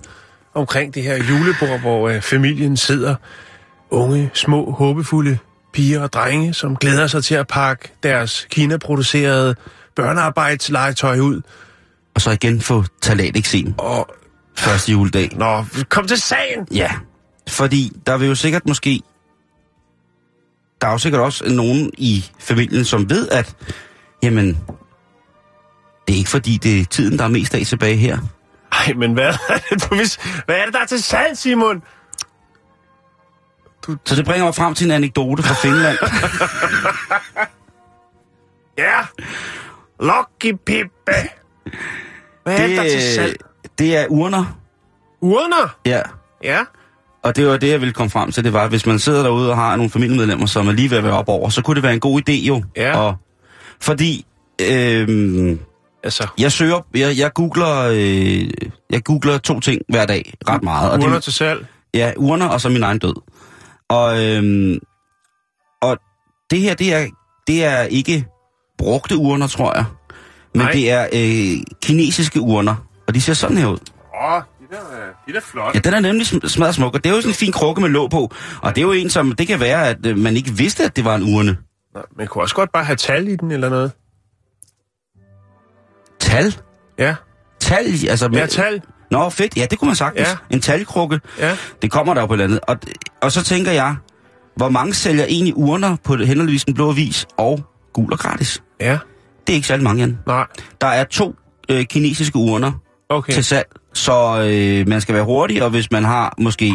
[0.53, 3.15] omkring det her julebord, hvor øh, familien sidder,
[3.89, 5.37] unge, små, håbefulde
[5.75, 9.55] piger og drenge, som glæder sig til at pakke deres Kina-producerede
[9.95, 11.41] børnearbejdslegetøj ud.
[12.15, 14.09] Og så igen få talateksem Og,
[14.57, 15.29] første juledag.
[15.35, 16.67] nå, kom til sagen!
[16.71, 16.91] Ja,
[17.49, 19.01] fordi der vil jo sikkert måske...
[20.81, 23.55] Der er jo sikkert også nogen i familien, som ved, at
[24.23, 24.47] jamen,
[26.07, 28.17] det er ikke fordi, det er tiden, der er mest af tilbage her.
[28.71, 31.83] Ej, men hvad er det, du vis- hvad er det, der er til salg, Simon?
[34.05, 35.97] Så det bringer mig frem til en anekdote fra Finland.
[38.77, 39.01] Ja,
[39.99, 41.29] Lucky Pippe.
[42.43, 43.37] Hvad er det, der er til salg?
[43.79, 44.59] det er urner.
[45.21, 45.77] Urner?
[45.85, 46.01] Ja.
[46.43, 46.59] Ja.
[47.23, 48.43] Og det var det, jeg ville komme frem til.
[48.43, 50.97] Det var, at hvis man sidder derude og har nogle familiemedlemmer, som er lige ved
[50.97, 52.63] at være op over, så kunne det være en god idé jo.
[52.75, 52.97] Ja.
[52.97, 53.15] Og,
[53.81, 54.25] fordi
[54.61, 55.59] øhm,
[56.03, 58.49] Altså, jeg søger, jeg, jeg, googler, øh,
[58.89, 60.91] jeg googler to ting hver dag ret meget.
[60.91, 61.65] Og urner det, til salg.
[61.93, 63.15] Ja, urner og så min egen død.
[63.89, 64.79] Og, øhm,
[65.81, 65.97] og
[66.49, 67.07] det her, det er,
[67.47, 68.25] det er ikke
[68.77, 69.85] brugte urner, tror jeg.
[70.53, 70.71] Men Nej.
[70.71, 72.75] det er øh, kinesiske urner.
[73.07, 73.77] Og de ser sådan her ud.
[74.23, 74.81] Åh, oh, de der,
[75.27, 75.71] de der flotte.
[75.77, 77.81] Ja, den er nemlig sm- smadret smuk, og det er jo sådan en fin krukke
[77.81, 78.33] med låg på.
[78.61, 80.95] Og det er jo en, som det kan være, at øh, man ikke vidste, at
[80.95, 81.57] det var en urne.
[81.93, 83.91] Nå, man kunne også godt bare have tal i den eller noget.
[86.19, 86.55] Tal?
[86.97, 87.15] Ja,
[87.59, 87.85] Tal?
[88.09, 88.81] Altså, med, ja tal.
[89.11, 89.57] Nå, fedt.
[89.57, 90.27] Ja, det kunne man sagtens.
[90.27, 90.35] Ja.
[90.49, 91.19] En talkrukke.
[91.39, 91.57] Ja.
[91.81, 92.59] Det kommer der jo på et eller andet.
[92.67, 92.77] Og,
[93.21, 93.95] og så tænker jeg,
[94.55, 97.59] hvor mange sælger egentlig urner på henholdsvis den blå vis og
[97.93, 98.63] gul og gratis?
[98.81, 98.97] Ja,
[99.47, 100.17] Det er ikke særlig mange, Jan.
[100.27, 100.45] nej.
[100.81, 101.35] Der er to
[101.69, 102.71] øh, kinesiske urner
[103.09, 103.33] Okay.
[103.33, 106.73] til salg, så øh, man skal være hurtig, og hvis man har måske...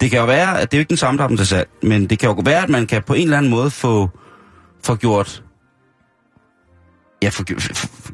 [0.00, 1.46] Det kan jo være, at det er jo ikke den samme, der har dem til
[1.46, 4.10] salg, men det kan jo være, at man kan på en eller anden måde få,
[4.84, 5.42] få gjort...
[7.22, 8.12] Ja, få, få, få,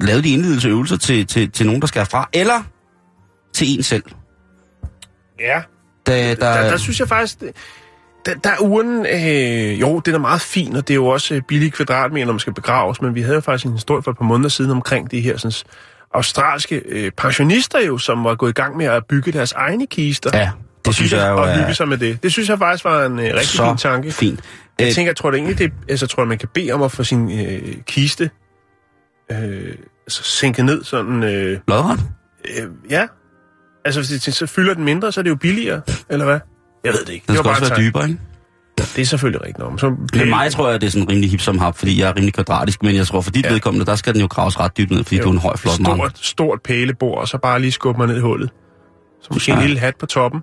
[0.00, 2.62] lavet de indledelsesøvelser til, til, til nogen, der skal herfra, eller
[3.56, 4.02] til en selv.
[5.40, 5.62] Ja,
[6.06, 7.40] Da, der, der, der synes jeg faktisk...
[7.40, 7.52] det-
[8.26, 11.34] Der, der er uren, øh, jo, den er meget fin, og det er jo også
[11.34, 14.10] øh, billige kvadratmeter, når man skal begraves, men vi havde jo faktisk en historie for
[14.10, 15.52] et par måneder siden omkring de her sådan,
[16.14, 20.30] australske øh, pensionister jo, som var gået i gang med at bygge deres egne kister.
[20.38, 20.50] Ja,
[20.86, 22.22] det synes jeg jo Og hygge sig med det.
[22.22, 24.12] Det synes jeg faktisk var en øh, rigtig så fin tanke.
[24.12, 24.40] fint.
[24.78, 26.82] Jeg Øh, tænker, jeg tror da egentlig, det, altså, tror jeg, man kan bede om
[26.82, 28.30] at få sin øh, kiste
[29.32, 29.74] øh,
[30.06, 31.22] altså, sænket ned sådan...
[31.22, 32.00] Øh, Lodret?
[32.58, 33.06] øh, ja.
[33.86, 36.38] Altså, hvis det, så fylder den mindre, så er det jo billigere, eller hvad?
[36.84, 37.24] Jeg ved det ikke.
[37.26, 38.20] Den det skal også bare være dybere, ikke?
[38.78, 39.80] Det er selvfølgelig rigtigt nok.
[39.80, 42.16] Så Men mig tror jeg, det er sådan rimelig hip som hap, fordi jeg er
[42.16, 43.52] rimelig kvadratisk, men jeg tror, for dit Ja.
[43.52, 45.22] vedkommende, der skal den jo graves ret dybt ned, fordi jo.
[45.22, 45.96] du er en høj, flot mand.
[45.96, 48.50] stort, stort pælebord, og så bare lige skubbe mig ned i hullet.
[49.22, 50.40] Så måske en lille hat på toppen.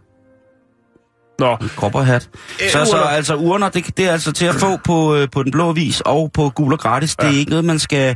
[1.39, 2.29] Nå, Kopperhat.
[2.63, 5.43] Øh, Så, så altså urner, det, det er altså til at få på, øh, på
[5.43, 7.15] den blå vis og på gul og gratis.
[7.15, 7.37] Det er Ja.
[7.37, 8.15] ikke noget, man skal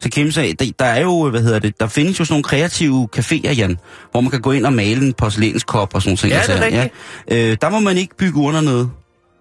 [0.00, 0.60] så kæmpe sig.
[0.60, 3.78] Der, der er jo, hvad hedder det, der findes jo sådan nogle kreative caféer, Jan,
[4.10, 6.36] hvor man kan gå ind og male en porcelænskop og sådan noget.
[6.48, 6.92] Ja, det er rigtigt.
[7.30, 7.50] Ja.
[7.50, 8.86] Øh, der må man ikke bygge urner ned.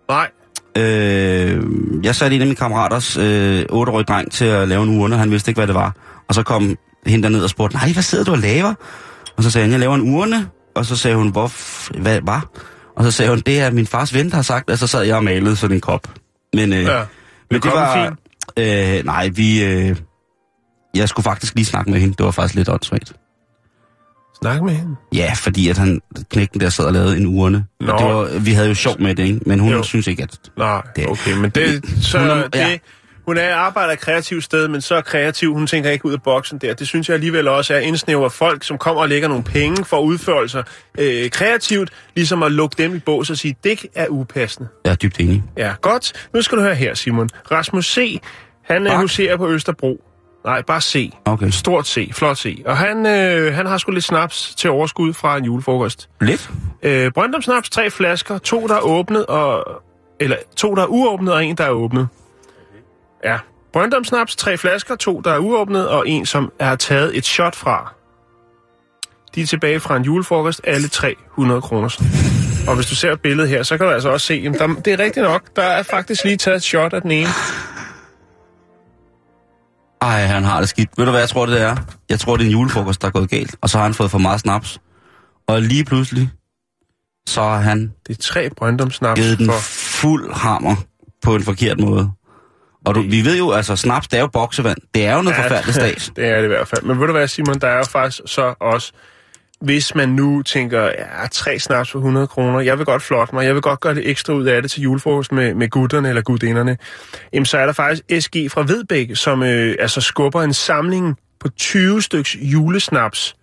[0.10, 0.28] nej.
[0.78, 1.62] Øh,
[2.04, 5.32] jeg satte en af mine kammeraters øh, 8-årige dreng til at lave en urne, han
[5.32, 5.96] vidste ikke, hvad det var.
[6.30, 8.74] Og så kom hende derned og spurgte, nej, hvad sidder du og laver?
[9.38, 10.48] Og så sagde han, jeg laver en urne.
[10.76, 11.52] Og så sagde hun, hvor,
[12.02, 12.46] hvad var?
[13.02, 15.02] Og så sagde hun, det er min fars ven, der har sagt, og så sad
[15.04, 16.08] jeg og malede sådan en kop.
[16.54, 17.02] Men, øh, Ja.
[17.52, 18.16] men det var...
[18.60, 19.64] Øh, nej, vi...
[19.64, 19.96] Øh,
[20.96, 22.16] jeg skulle faktisk lige snakke med hende.
[22.18, 23.14] Det var faktisk lidt åndssvagt.
[24.42, 24.96] Snak med hende.
[25.16, 27.66] Ja, fordi at han, knægten der sad og lavede en urne.
[27.80, 27.92] Nå.
[27.92, 29.40] Og Det var, vi havde jo sjov med det, ikke?
[29.46, 29.84] Men hun Jo.
[29.84, 30.38] synes ikke, at...
[30.58, 32.78] Nej, Det- okay, men det, så Hun det, ja.
[33.26, 36.24] Hun er arbejder et kreativt sted, men så er kreativ, hun tænker ikke ud af
[36.24, 36.74] boksen der.
[36.74, 39.98] Det synes jeg alligevel også er indsnæver folk, som kommer og lægger nogle penge for
[39.98, 40.64] at udføre sig
[41.00, 44.70] øh, kreativt, ligesom at lukke dem i bås og sige, det er upassende.
[44.86, 45.44] Jeg er dybt enig.
[45.58, 46.28] Ja, godt.
[46.34, 47.30] Nu skal du høre her, Simon.
[47.52, 48.22] Rasmus C.,
[48.64, 49.02] han er Tak.
[49.02, 50.04] huserer på Østerbro.
[50.46, 51.14] Nej, bare C.
[51.26, 51.50] Okay.
[51.50, 52.62] Stort C, flot C.
[52.66, 56.10] Og han, øh, han har sgu lidt snaps til overskud fra en julefrokost.
[56.22, 56.50] Lidt?
[56.84, 59.64] Øh, Brøndum Snaps, tre flasker, to der er åbnet, og,
[60.20, 62.08] eller to der er uåbnet, og en der er åbnet.
[63.24, 63.38] Ja,
[63.74, 67.56] Brøndum Snaps, tre flasker, to der er uåbnet, og en som er taget et shot
[67.56, 67.94] fra.
[69.36, 71.90] De er tilbage fra en julefrokost, alle 300 kroner.
[72.68, 74.94] Og hvis du ser billedet her, så kan du altså også se, jamen, der, det
[74.94, 77.28] er rigtigt nok, der er faktisk lige taget et shot af den ene.
[80.02, 80.90] Ej, han har det skidt.
[80.98, 81.76] Ved du hvad jeg tror, det er?
[82.10, 83.56] Jeg tror, det er en julefrokost, der er gået galt.
[83.62, 84.80] Og så har han fået for meget snaps.
[85.48, 86.30] Og lige pludselig,
[87.28, 89.60] så har han Det er tre Brøndum Snaps givet den for...
[90.02, 90.76] fuld hammer
[91.24, 92.12] på en forkert måde.
[92.86, 94.78] Og du, vi ved jo, altså snaps, det er jo boksevand.
[94.96, 96.12] Det er jo noget ja, forfærdeligt stats.
[96.16, 96.84] det er det i hvert fald.
[96.84, 98.92] Men ved du hvad, Simon, der er jo faktisk så også,
[99.62, 103.46] hvis man nu tænker, ja, tre snaps for 100 kroner, jeg vil godt flotte mig,
[103.46, 106.22] jeg vil godt gøre det ekstra ud af det til julefrokost med, med gutterne eller
[106.22, 106.78] gudinderne,
[107.34, 111.50] jamen så er der faktisk SG fra Vedbæk, som øh, altså skubber en samling på
[111.50, 113.36] 20 styks julesnaps.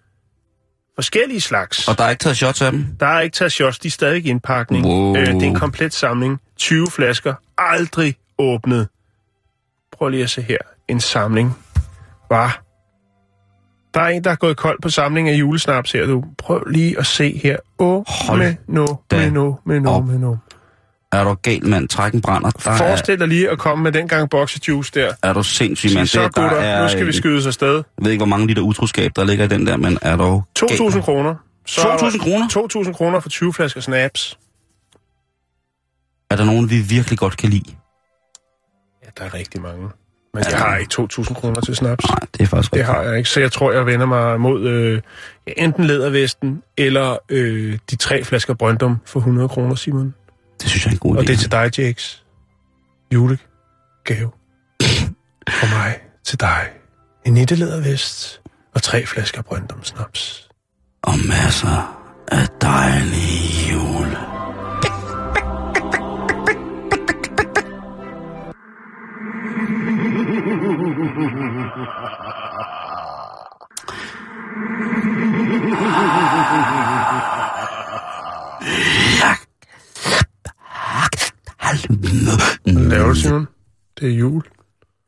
[0.94, 1.88] Forskellige slags.
[1.88, 2.86] Og der er ikke taget shots af dem.
[3.00, 4.86] Der er ikke taget shots, de er stadig i indpakning.
[4.86, 5.16] Wow.
[5.16, 6.40] Øh, det er en komplet samling.
[6.56, 8.88] 20 flasker, aldrig åbnet.
[9.98, 10.58] Prøv lige at se her.
[10.88, 11.56] En samling.
[12.30, 12.62] Var.
[13.94, 16.24] Der er en, der er gået kold på samling af julesnaps her, du.
[16.38, 17.56] Prøv lige at se her.
[17.78, 20.36] Åh, Hold med no, da med no, med no, med no.
[21.12, 21.88] Er du gal, mand?
[21.88, 22.50] Trækken brænder.
[22.50, 25.12] Der er, Forestil dig lige at komme med den gang boksejuice der.
[25.22, 26.06] er du sindssyg, mand.
[26.06, 27.74] så, gutter, er, nu skal vi skyde os afsted.
[27.74, 30.42] Jeg ved ikke, hvor mange liter utroskab, der ligger i den der, men er du
[30.58, 31.34] 2.000 kroner.
[31.66, 32.82] Så er der 2.000 kroner?
[32.86, 34.38] 2.000 kroner for 20 flasker snaps.
[36.30, 37.74] Er der nogen, vi virkelig godt kan lide?
[39.18, 39.88] Ja, der er rigtig mange.
[40.34, 42.04] Men jeg har ikke 2.000 kroner til snaps.
[42.08, 44.66] Nej, det er faktisk Det har jeg ikke, så jeg tror, jeg vender mig mod
[44.68, 45.00] øh,
[45.46, 50.14] ja, enten lædervesten eller øh, de tre flasker Brøndum for 100 kroner, Simon.
[50.60, 51.18] Det synes jeg er en god idé.
[51.18, 52.24] Og det er til dig, Jakes.
[53.14, 54.30] Julegave.
[55.48, 56.68] For mig til dig.
[57.26, 58.40] En nittelædervest
[58.74, 60.48] og tre flasker Brøndum snaps.
[61.02, 63.57] Og masser af dejlige
[82.90, 82.98] jul.
[82.98, 83.46] laver du, Simon?
[84.00, 84.42] Det er jul.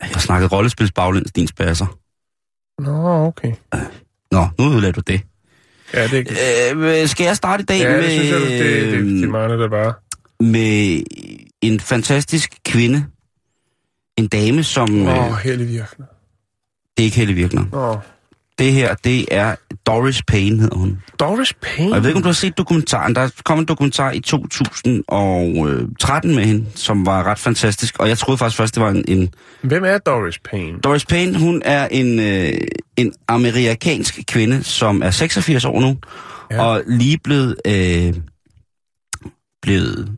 [0.03, 1.99] Jeg snakkede rollespils baglæns, din spasser.
[2.83, 3.53] Nå, okay.
[4.33, 5.21] Nå, nu udlader du det.
[5.95, 6.29] Ja, det,
[6.81, 9.29] Øh, skal jeg starte i dag ja, med, det synes jeg, det, det, det, det
[9.31, 9.95] mangler det bare.
[10.41, 11.03] med
[11.63, 13.05] en fantastisk kvinde.
[14.17, 15.07] En dame, som...
[15.07, 16.07] Åh, oh, heldig virkende.
[16.97, 17.65] det er ikke Helle Virkner.
[17.73, 17.97] Åh.
[18.61, 19.55] Det her, det er
[19.87, 21.03] Doris Payne, hedder hun.
[21.21, 21.91] Doris Payne?
[21.91, 23.15] Og jeg ved ikke, om du har set dokumentaren.
[23.15, 27.99] Der kom en dokumentar i 2013 med hende, som var ret fantastisk.
[27.99, 29.05] Og jeg troede faktisk først, det var en...
[29.09, 30.81] en Hvem er Doris Payne?
[30.81, 32.53] Doris Payne, hun er en, øh,
[32.97, 35.97] en amerikansk kvinde, som er 86 år nu,
[36.51, 36.57] Ja.
[36.57, 36.63] ja.
[36.63, 38.15] og lige blevet, øh,
[39.63, 40.17] blevet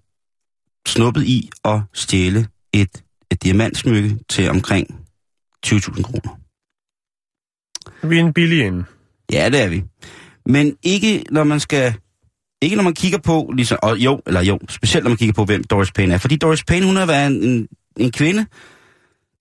[0.87, 4.87] snuppet i at stjæle et, et diamantsmykke til omkring
[5.67, 6.39] 20.000 kroner.
[8.03, 8.85] Vi er en billig ende.
[9.33, 9.85] Ja, det er vi.
[10.47, 11.95] Men ikke når man skal...
[12.63, 15.45] Ikke når man kigger på, ligesom, og jo, eller jo, specielt når man kigger på,
[15.45, 16.19] hvem Doris Payne er.
[16.19, 18.47] Fordi Doris Payne, hun har været en, en, en kvinde,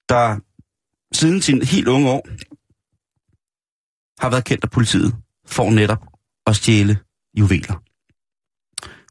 [0.09, 0.39] der
[1.13, 2.27] siden sin helt unge år
[4.21, 6.05] har været kendt af politiet for netop
[6.47, 6.97] at stjæle
[7.37, 7.81] juveler.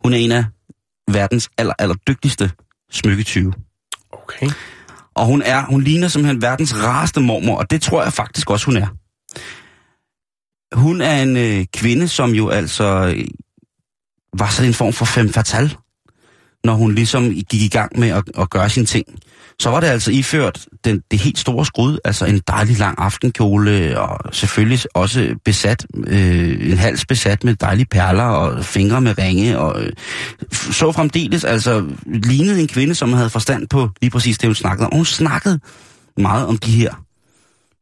[0.02, 0.44] Hun er en af
[1.12, 2.50] verdens aller, aller dygtigste
[2.90, 3.52] smykketyve.
[4.12, 4.50] Okay.
[5.14, 8.66] Og hun er, hun ligner simpelthen verdens rareste mormor, og det tror jeg faktisk også,
[8.66, 8.86] hun er.
[10.72, 13.24] Hun er en øh, kvinde, som jo altså øh,
[14.38, 15.70] var sådan en form for femme fatale,
[16.64, 19.06] når hun ligesom gik i gang med at, at gøre sine ting.
[19.58, 24.00] Så var det altså iført den, det helt store skrud, altså en dejlig lang aftenkjole,
[24.00, 29.58] og selvfølgelig også besat, øh, en hals besat med dejlige perler og fingre med ringe,
[29.58, 29.92] og øh,
[30.52, 34.86] så fremdeles altså lignede en kvinde, som havde forstand på lige præcis det, hun snakkede
[34.86, 34.92] om.
[34.92, 35.60] Og hun snakkede
[36.16, 37.04] meget om de her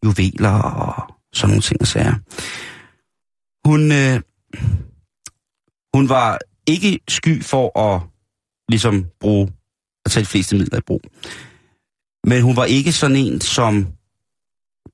[0.05, 2.15] juveler og sådan nogle ting og sager.
[3.69, 4.21] Hun, øh,
[5.95, 8.03] hun var ikke sky for at
[8.69, 9.53] ligesom bruge,
[10.05, 11.01] at tage de fleste midler i brug.
[12.25, 13.87] Men hun var ikke sådan en, som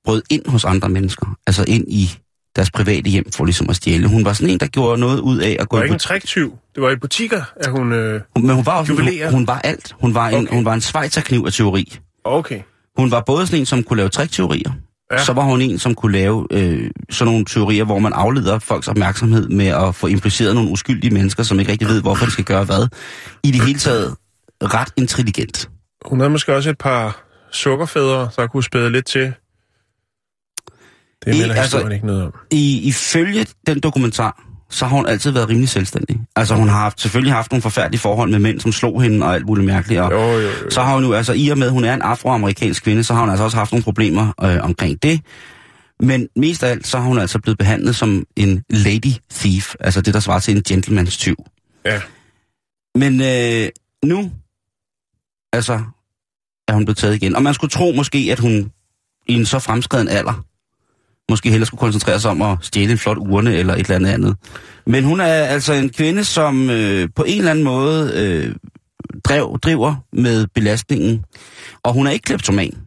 [0.03, 1.37] brød ind hos andre mennesker.
[1.47, 2.09] Altså ind i
[2.55, 4.07] deres private hjem for ligesom at stjæle.
[4.07, 5.93] Hun var sådan en, der gjorde noget ud af at Det gå var i ikke
[5.93, 6.57] en træktyv.
[6.75, 7.91] Det var i butikker, at hun...
[7.93, 8.21] Øh...
[8.35, 9.95] Men hun var, også, hun, hun var alt.
[10.01, 10.55] Hun var en, Okay.
[10.55, 11.99] hun var en svejterkniv af teori.
[12.23, 12.61] Okay.
[12.97, 14.71] Hun var både sådan en, som kunne lave trikteorier,
[15.11, 15.23] Ja.
[15.23, 18.87] så var hun en, som kunne lave øh, sådan nogle teorier, hvor man afleder folks
[18.87, 22.45] opmærksomhed med at få impliceret nogle uskyldige mennesker, som ikke rigtig ved, hvorfor de skal
[22.45, 22.87] gøre hvad.
[23.43, 24.15] I det hele taget
[24.63, 25.69] ret intelligent.
[26.05, 29.33] Hun havde måske også et par sukkerfædre, der kunne spæde lidt til.
[31.25, 32.33] Det melder altså- historien ikke noget om.
[32.51, 34.43] I, ifølge den dokumentar,
[34.75, 36.19] så har hun altid været rimelig selvstændig.
[36.35, 39.33] Altså hun har haft, selvfølgelig haft nogle forfærdelige forhold med mænd, som slog hende og
[39.35, 40.01] alt muligt mærkeligt.
[40.01, 40.69] Og Jo, jo, jo.
[40.69, 43.13] så har hun jo, altså i og med, at hun er en afroamerikansk kvinde, så
[43.13, 45.21] har hun altså også haft nogle problemer øh, omkring det.
[45.99, 50.01] Men mest af alt, så har hun altså blevet behandlet som en lady thief, altså
[50.01, 51.35] det, der svarer til en gentleman's tyv.
[51.85, 52.01] Ja.
[52.95, 53.69] Men øh,
[54.03, 54.31] nu,
[55.53, 55.73] altså,
[56.67, 57.35] er hun blevet taget igen.
[57.35, 58.71] Og man skulle tro måske, at hun
[59.27, 60.45] i en så fremskreden alder,
[61.29, 64.09] måske hellere skulle koncentrere sig om at stjæle en flot urne eller et eller andet
[64.09, 64.35] andet.
[64.87, 68.55] Men hun er altså en kvinde, som øh, på en eller anden måde øh,
[69.23, 71.25] drev, driver med belastningen.
[71.83, 72.77] Og hun er ikke kleptoman,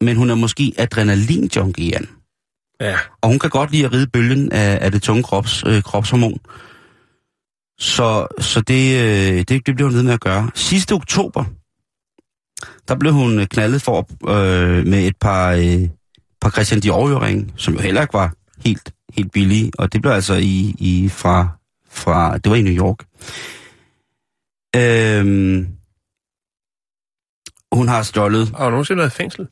[0.00, 2.06] men hun er måske adrenalin-junkie,
[2.80, 2.96] Ja.
[3.22, 6.38] og hun kan godt lide at ride bølgen af, af det tunge krops, øh, kropshormon.
[7.78, 10.50] Så, så det, øh, det, det bliver hun ved med at gøre.
[10.54, 11.44] Sidste oktober,
[12.88, 15.88] der blev hun knaldet for øh, med et par, øh,
[16.40, 19.72] par Christian dior som jo heller ikke var helt, helt billige.
[19.78, 21.48] Og det blev altså i, i fra,
[21.88, 23.06] fra, det var i New York.
[24.76, 25.68] Øhm,
[27.72, 29.48] hun har stjålet, Har du nogensinde været i fængsel?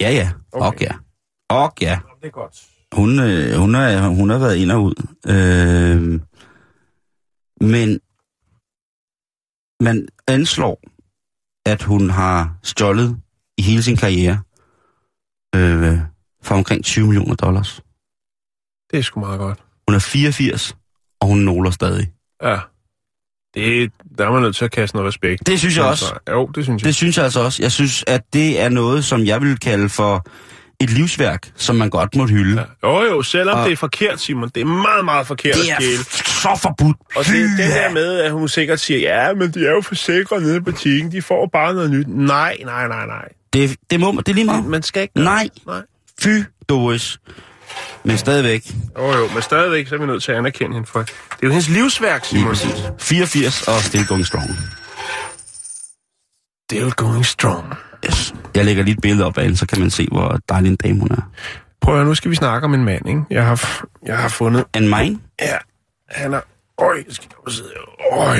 [0.00, 0.66] ja ja, Okay.
[0.66, 0.92] og ja,
[1.48, 1.98] og ja.
[2.22, 2.62] Det er godt.
[2.92, 4.94] Hun, øh, hun, er, hun har været ind og ud.
[5.26, 6.20] Øh,
[7.68, 8.00] men
[9.80, 10.80] man anslår,
[11.66, 13.16] at hun har stjålet
[13.58, 14.42] i hele sin karriere
[15.54, 15.98] øh,
[16.42, 17.80] for omkring 20 millioner dollars.
[18.90, 19.58] Det er sgu meget godt.
[19.88, 20.76] Hun er 84,
[21.20, 22.10] og hun nåler stadig.
[22.42, 22.58] Ja.
[23.54, 25.46] Det, der er man nødt til at kaste noget respekt.
[25.46, 26.14] Det synes jeg også.
[26.30, 26.86] Jo, det synes jeg.
[26.86, 27.62] Det synes jeg altså også.
[27.62, 30.24] Jeg synes, at det er noget, som jeg vil kalde for
[30.80, 32.60] et livsværk, som man godt må hylde.
[32.82, 32.88] Ja.
[32.88, 34.48] Jo, jo, selvom Og- det er forkert, Simon.
[34.48, 36.96] Det er meget, meget forkert Det at f- så forbudt.
[37.16, 39.80] Og det er den der med, at hun sikkert siger, ja, men de er jo
[39.80, 41.12] forsikret nede i butikken.
[41.12, 42.06] De får bare noget nyt.
[42.08, 43.28] Nej, nej, nej, nej.
[43.52, 44.64] Det, det, må, det er lige meget.
[44.64, 45.48] Man skal ikke gøre Nej.
[45.54, 45.66] det.
[45.66, 45.80] Nej.
[46.20, 46.28] Fy,
[46.68, 47.18] Doris.
[48.04, 48.74] Men stadigvæk.
[48.98, 51.08] Jo, jo, men stadigvæk så er vi nødt til at anerkende hende for det.
[51.08, 52.48] Det er jo hendes livsværk, Lige Simon.
[52.54, 52.72] præcis.
[53.00, 54.50] 84 og still going strong.
[56.70, 57.74] Still going strong.
[58.06, 58.34] Yes.
[58.54, 60.76] Jeg lægger lige et billede op af hende, så kan man se, hvor dejlig en
[60.76, 61.30] dame hun er.
[61.80, 63.20] Prøv at nu skal vi snakke om en mand, ikke?
[63.30, 64.64] Jeg har, jeg har fundet...
[64.74, 65.18] And mine?
[65.40, 65.56] Ja,
[66.14, 66.40] han er...
[66.78, 67.70] Øj, skal jeg sidde...
[68.12, 68.38] Øj,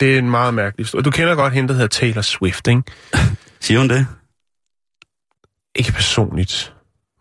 [0.00, 1.02] Det er en meget mærkelig historie.
[1.02, 2.82] Du kender godt hende, der hedder Taylor Swift, ikke?
[3.60, 4.06] Siger hun det?
[5.74, 6.72] Ikke personligt.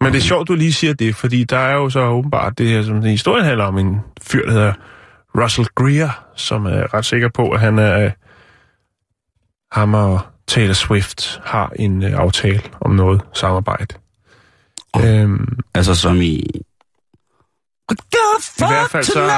[0.01, 2.67] Men det er sjovt, du lige siger det, fordi der er jo så åbenbart det
[2.67, 4.73] her, som den historien handler om, en fyr, der hedder
[5.37, 8.11] Russell Greer, som er ret sikker på, at han er
[9.71, 13.95] ham og Taylor Swift har en uh, aftale om noget samarbejde.
[14.93, 15.09] Oh.
[15.19, 16.43] Øhm, Altså som i...
[17.91, 17.95] I
[18.57, 19.31] hvert fald så...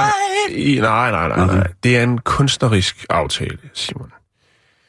[0.50, 1.58] I, nej, nej, nej, nej.
[1.58, 1.70] Okay.
[1.82, 4.12] Det er en kunstnerisk aftale, Simon.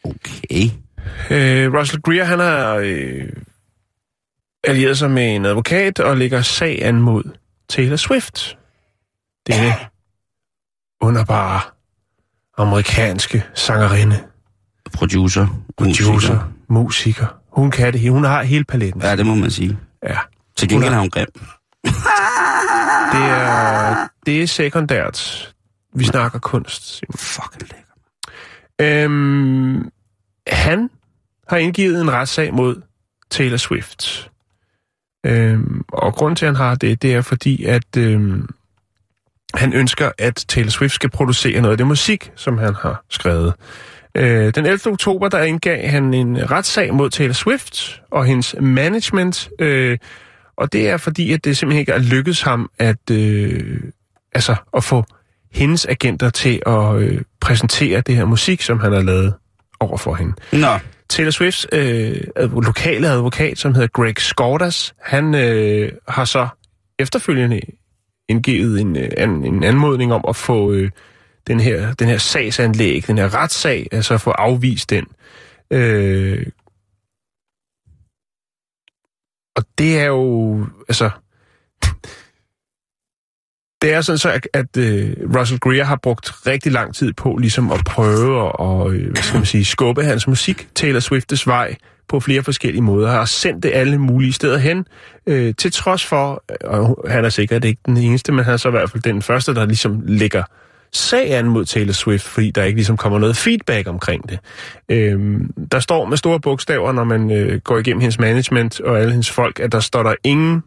[0.03, 0.69] Okay.
[1.29, 3.29] Øh, Russell Greer, han har øh,
[4.63, 7.23] allieret sig med en advokat og lægger sag an mod
[7.69, 8.57] Taylor Swift.
[9.47, 9.73] Denne
[11.01, 11.61] underbare
[12.57, 14.23] amerikanske sangerinde,
[14.93, 15.47] Producer.
[15.77, 16.53] producer, musiker.
[16.69, 17.25] musiker.
[17.51, 18.09] Hun kan det.
[18.11, 19.01] Hun har hele paletten.
[19.01, 19.77] Ja, det må man sige.
[20.03, 20.17] Ja.
[20.57, 21.27] Til gengæld Hun er- er hun grim.
[23.19, 25.53] Det er, det er sekundært.
[25.93, 27.03] Vi snakker kunst.
[27.15, 27.93] Fucking lækker.
[28.81, 29.89] Øhm,
[30.47, 30.89] han
[31.47, 32.81] har indgivet en retssag mod
[33.29, 34.31] Taylor Swift.
[35.25, 38.49] Øhm, og grund til, at han har det, det er fordi, at øhm,
[39.53, 43.53] han ønsker, at Taylor Swift skal producere noget af det musik, som han har skrevet.
[44.15, 44.79] Øh, den 11.
[44.87, 49.49] oktober, der indgav han en retssag mod Taylor Swift og hendes management.
[49.59, 49.97] Øh,
[50.59, 53.81] og det er fordi, at det simpelthen ikke er lykkedes ham at, øh,
[54.33, 55.03] altså, at få
[55.51, 59.33] hendes agenter til at øh, præsentere det her musik, som han har lavet
[59.79, 60.33] over for hende.
[60.51, 66.47] Nå, Taylor Swifts øh, adv- lokale advokat, som hedder Greg Skordas, han øh, har så
[66.99, 67.61] efterfølgende
[68.29, 70.89] indgivet en, øh, an, en anmodning om at få øh,
[71.47, 75.05] den, her, den her sagsanlæg, den her retssag, altså at få afvist den.
[75.71, 76.45] Øh,
[79.59, 81.09] og det er jo, altså...
[83.81, 87.37] Det er sådan så, at, at uh, Russell Greer har brugt rigtig lang tid på
[87.37, 91.47] ligesom at prøve at og, øh, hvad skal man sige, skubbe hans musik Taylor Swifts
[91.47, 91.75] vej
[92.07, 93.11] på flere forskellige måder.
[93.11, 94.85] Har sendt det alle mulige steder hen,
[95.27, 98.67] øh, til trods for, og han er sikkert ikke den eneste, men han er så
[98.67, 100.43] i hvert fald den første, der ligesom lægger
[100.93, 104.39] sag an mod Taylor Swift, fordi der ikke ligesom kommer noget feedback omkring det.
[104.89, 109.11] Øhm, der står med store bogstaver, når man øh, går igennem hendes management og alle
[109.11, 110.63] hendes folk, at der står der ingen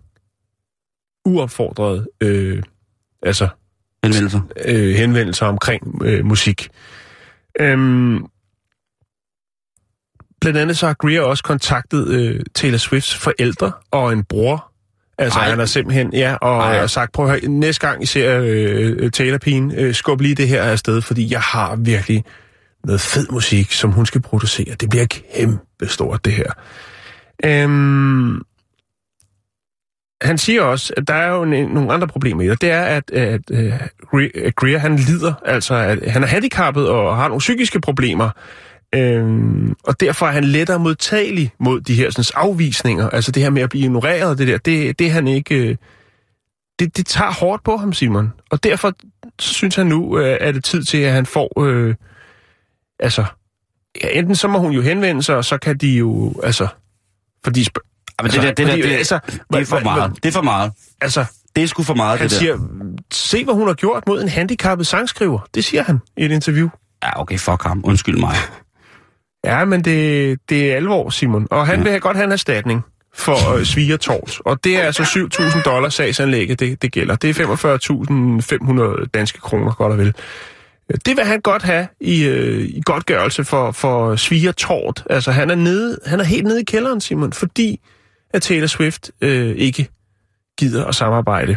[1.25, 2.63] uopfordret øh,
[3.23, 3.49] altså
[4.05, 4.41] henvendelser.
[4.65, 6.69] øh, henvendelser omkring øh, musik.
[7.61, 8.27] Øhm,
[10.41, 14.72] blandt andet så har Greer også kontaktet øh, Taylor Swifts forældre og en bror.
[15.19, 15.49] Altså Ej.
[15.49, 16.87] han har simpelthen, ja, og, Ej.
[16.87, 20.63] sagt, prøv at høre, næste gang I ser øh, Taylor-pigen, øh, skub lige det her
[20.63, 22.25] afsted, fordi jeg har virkelig
[22.85, 24.75] noget fed musik, som hun skal producere.
[24.81, 26.53] Det bliver kæmpe stort, det her.
[27.45, 28.43] Øhm,
[30.23, 32.61] han siger også, at der er jo en, nogle andre problemer i det.
[32.61, 37.29] Det er, at, at, at Greer, han lider, altså at han er handicappet og har
[37.29, 38.31] nogle psykiske problemer.
[38.95, 43.11] Øhm, og derfor er han lettere modtagelig mod de her sådan, afvisninger.
[43.11, 45.55] Altså det her med at blive ignoreret, det der, det, det han ikke...
[45.55, 45.77] øh,
[46.79, 48.33] Det, det tager hårdt på ham, Simon.
[48.51, 48.93] Og derfor
[49.39, 51.63] synes han nu, øh, er det tid til, at han får...
[51.65, 51.95] Øh,
[53.01, 53.25] altså,
[54.03, 56.35] ja, enten så må hun jo henvende sig, og så kan de jo...
[56.43, 56.67] Altså,
[57.45, 57.67] fordi...
[58.23, 59.19] men det der, det der, fordi, det, altså,
[59.53, 60.13] det er for meget.
[60.23, 60.73] Det er for meget.
[61.01, 61.25] Altså,
[61.57, 62.39] Det er sgu for meget, han det der.
[62.39, 62.59] siger,
[63.13, 65.39] se hvad hun har gjort mod en handicappet sangskriver.
[65.55, 66.69] Det siger han i et interview.
[67.03, 67.81] Ja, okay, fuck ham.
[67.85, 68.35] Undskyld mig.
[69.45, 71.49] Ja, men det, det er alvor, Simon.
[71.51, 72.83] Og han vil have godt have en erstatning
[73.15, 74.41] for øh, svigertort.
[74.45, 77.17] Og det er altså 7.000 dollars sagsanlægget, det, det gælder.
[77.17, 77.45] Det er
[79.03, 80.15] 45.500 danske kroner, godt og vel.
[81.07, 85.05] Det vil han godt have i, øh, i godtgørelse for, for svigertort.
[85.11, 87.81] Altså, han er, nede, han er helt nede i kælderen, Simon, fordi
[88.35, 89.89] at Taylor Swift øh, ikke
[90.59, 91.57] gider at samarbejde.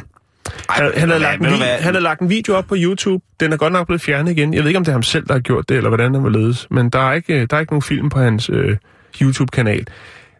[0.69, 3.23] Han, han, hvad, lagt en, han har lagt en video op på YouTube.
[3.39, 4.53] Den er godt nok blevet fjernet igen.
[4.53, 6.23] Jeg ved ikke, om det er ham selv, der har gjort det, eller hvordan han
[6.23, 6.67] var ledes.
[6.71, 8.77] Men der er ikke, øh, der er ikke nogen film på hans øh,
[9.21, 9.87] YouTube-kanal.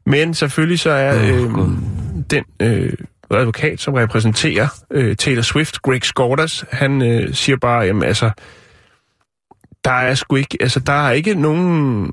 [0.05, 1.49] Men selvfølgelig så er øh,
[2.29, 2.93] den øh,
[3.31, 8.31] advokat, som repræsenterer øh, Taylor Swift, Greg Skordas, han øh, siger bare, jamen altså,
[9.83, 12.11] der er sgu ikke, altså der er ikke nogen,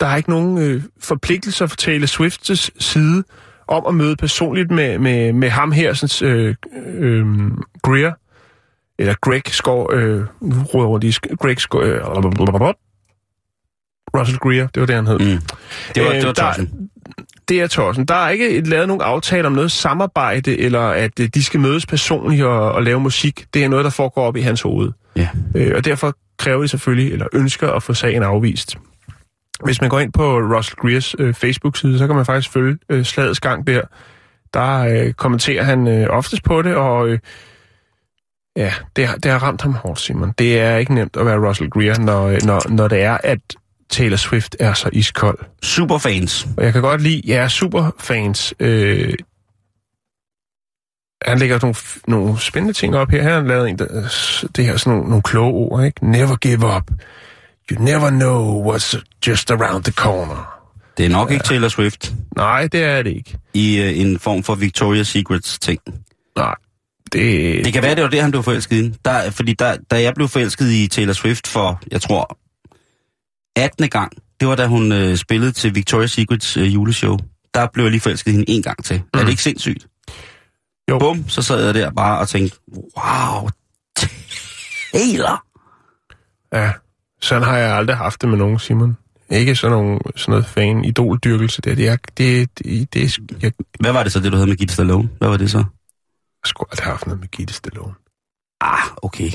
[0.00, 3.24] der er ikke nogen øh, forpligtelser for Taylor Swifts side
[3.68, 6.54] om at møde personligt med, med, med ham her, sådan, øh,
[6.94, 7.26] øh,
[7.82, 8.12] Greer,
[8.98, 10.24] eller Greg Skor, øh,
[10.74, 12.00] råder rundt i, Greg Skor, øh,
[14.16, 15.18] Russell Greer, det var det, han hed.
[15.18, 15.42] Mm.
[15.94, 16.66] Det var, Øh, det var der-.
[17.48, 18.04] Det er tossen.
[18.04, 21.86] Der er ikke lavet nogen aftale om noget samarbejde, eller at øh, de skal mødes
[21.86, 23.46] personligt og, og lave musik.
[23.54, 24.92] Det er noget, der foregår op i hans hoved.
[25.16, 25.28] Ja.
[25.54, 28.78] Øh, og derfor kræver de selvfølgelig, eller ønsker at få sagen afvist.
[29.64, 33.04] Hvis man går ind på Russell Greers øh, Facebook-side, så kan man faktisk følge øh,
[33.04, 33.80] slagets gang der.
[34.54, 37.18] Der øh, kommenterer han øh, oftest på det, og øh,
[38.58, 40.32] Ja, det har, det har ramt ham hårdt, Simon.
[40.38, 43.38] Det er ikke nemt at være Russell Greer, når, når, når det er, at
[43.90, 45.38] Taylor Swift er så iskold.
[45.62, 46.46] Superfans.
[46.56, 48.54] Og jeg kan godt lide, jeg er superfans.
[48.60, 49.14] Øh,
[51.22, 51.74] han lægger nogle,
[52.06, 53.22] nogle spændende ting op her.
[53.22, 53.86] Her har han lavet en, der,
[54.56, 56.10] det her sådan nogle, nogle kloge ord, ikke?
[56.10, 56.90] Never give up.
[57.72, 58.96] You never know what's
[59.26, 60.58] just around the corner.
[60.98, 61.34] Det er nok ja.
[61.34, 63.38] ikke Taylor Swift Nej, det er det ikke.
[63.54, 65.80] i øh, en form for Victoria's Secrets ting.
[66.36, 66.54] Nej,
[67.12, 67.64] det...
[67.64, 68.94] Det kan være, det var det, han blev forelsket i.
[69.04, 72.38] Der, fordi der, da jeg blev forelsket i Taylor Swift for, jeg tror,
[73.56, 73.88] 18.
[73.88, 77.16] gang, det var da hun øh, spillede til Victoria's Secrets øh, juleshow.
[77.54, 78.96] Der blev jeg lige forelsket i hende en gang til.
[78.96, 79.20] Mm.
[79.20, 79.86] Er det ikke sindssygt?
[80.90, 80.98] Jo.
[80.98, 82.58] Bum, så sad jeg der bare og tænkte,
[82.96, 83.48] wow,
[84.92, 85.44] Taylor.
[86.52, 86.72] Ja,
[87.20, 88.96] sådan har jeg aldrig haft det med nogen, Simon.
[89.30, 91.74] Ikke sådan, nogle, sådan noget fan idoldyrkelse der.
[91.74, 94.48] Det er, det, det, det er, jeg, jeg Hvad var det så, det du havde
[94.48, 95.08] med Gitte Stallone?
[95.18, 95.64] Hvad var det så?
[96.44, 97.94] har sgu aldrig haft noget med Gitte Stallone.
[98.60, 99.30] Ah, okay.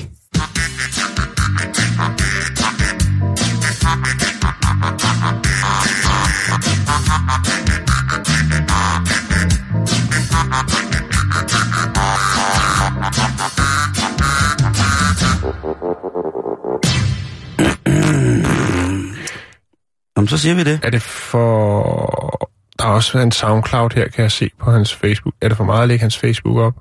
[20.24, 20.80] Jamen, så siger vi det.
[20.82, 22.50] Er det for...
[22.78, 25.34] Der er også en SoundCloud her, kan jeg se på hans Facebook.
[25.40, 26.74] Er det for meget at lægge hans Facebook op?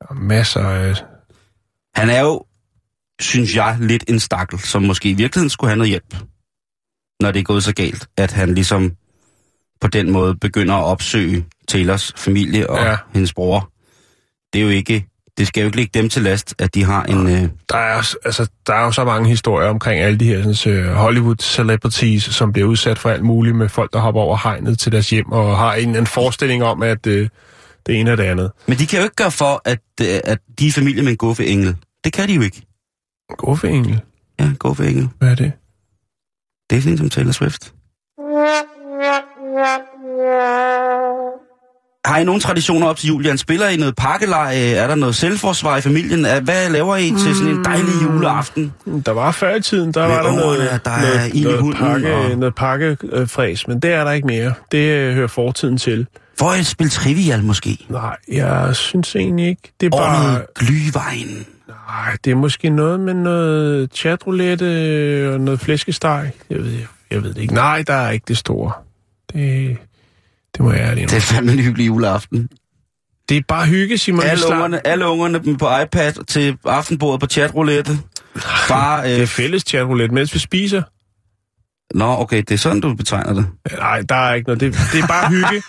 [0.00, 0.94] Der er masser af...
[1.94, 2.44] Han er jo,
[3.20, 6.16] synes jeg, lidt en stakkel, som måske i virkeligheden skulle have noget hjælp.
[7.20, 8.92] Når det er gået så galt, at han ligesom
[9.80, 12.96] på den måde begynder at opsøge Taylors familie og ja.
[13.14, 13.72] hendes bror.
[14.52, 15.06] Det er jo ikke,
[15.38, 17.26] det skal jo ikke ligge dem til last, at de har en...
[17.28, 20.86] Øh, Der er, altså, der er jo så mange historier omkring alle de her sådan,
[20.88, 24.78] uh, Hollywood celebrities, som bliver udsat for alt muligt med folk, der hopper over hegnet
[24.78, 27.30] til deres hjem, og har en eller anden forestilling om, at uh, det
[28.00, 28.52] ene er det andet.
[28.66, 31.16] men de kan jo ikke gøre for, at, øh, at de er familie med en
[31.16, 31.76] guffeengel.
[32.04, 32.62] Det kan de jo ikke.
[33.38, 34.00] Guffeengel?
[34.40, 35.08] Ja, guffeengel.
[35.18, 35.52] Hvad er det?
[36.70, 37.72] Det er sådan en som Taylor Swift.
[42.06, 43.38] Har I nogle traditioner op til Julian?
[43.38, 44.56] Spiller I noget pakkeleje?
[44.74, 46.20] Er der noget selvforsvar i familien?
[46.42, 48.72] Hvad laver I til sådan en dejlig juleaften?
[49.06, 51.60] Der var før i tiden, der Med var der noget, der er noget, i noget,
[51.60, 54.52] hunden, pakke, og- noget pakkefræs, men det er der ikke mere.
[54.72, 56.06] Det øh, hører fortiden til.
[56.38, 57.78] Får I et spil trivial måske?
[57.88, 59.72] Nej, jeg synes egentlig ikke.
[59.80, 60.24] Det er Og bare...
[60.26, 61.46] noget glyvejen?
[61.68, 64.64] Nej, det er måske noget med noget chatroulette
[65.34, 66.30] og noget flæskesteg.
[66.50, 66.72] Jeg ved,
[67.10, 67.54] jeg ved det ikke.
[67.54, 68.72] Nej, der er ikke det store.
[69.32, 69.76] Det,
[70.54, 72.48] det må jeg ærligt Det er fandme en hyggelig juleaften.
[73.28, 74.22] Det er bare hygge, Simon.
[74.22, 77.98] Alle slap- ungerne, alle ungerne på iPad til aftenbordet på chatroulette.
[78.68, 80.82] Far, Det er øh, fælles chatroulette, mens vi spiser.
[81.94, 83.46] Nå, okay, det er sådan, du betegner det.
[83.78, 84.60] Nej, der er ikke noget.
[84.60, 85.62] Det, det er bare hygge.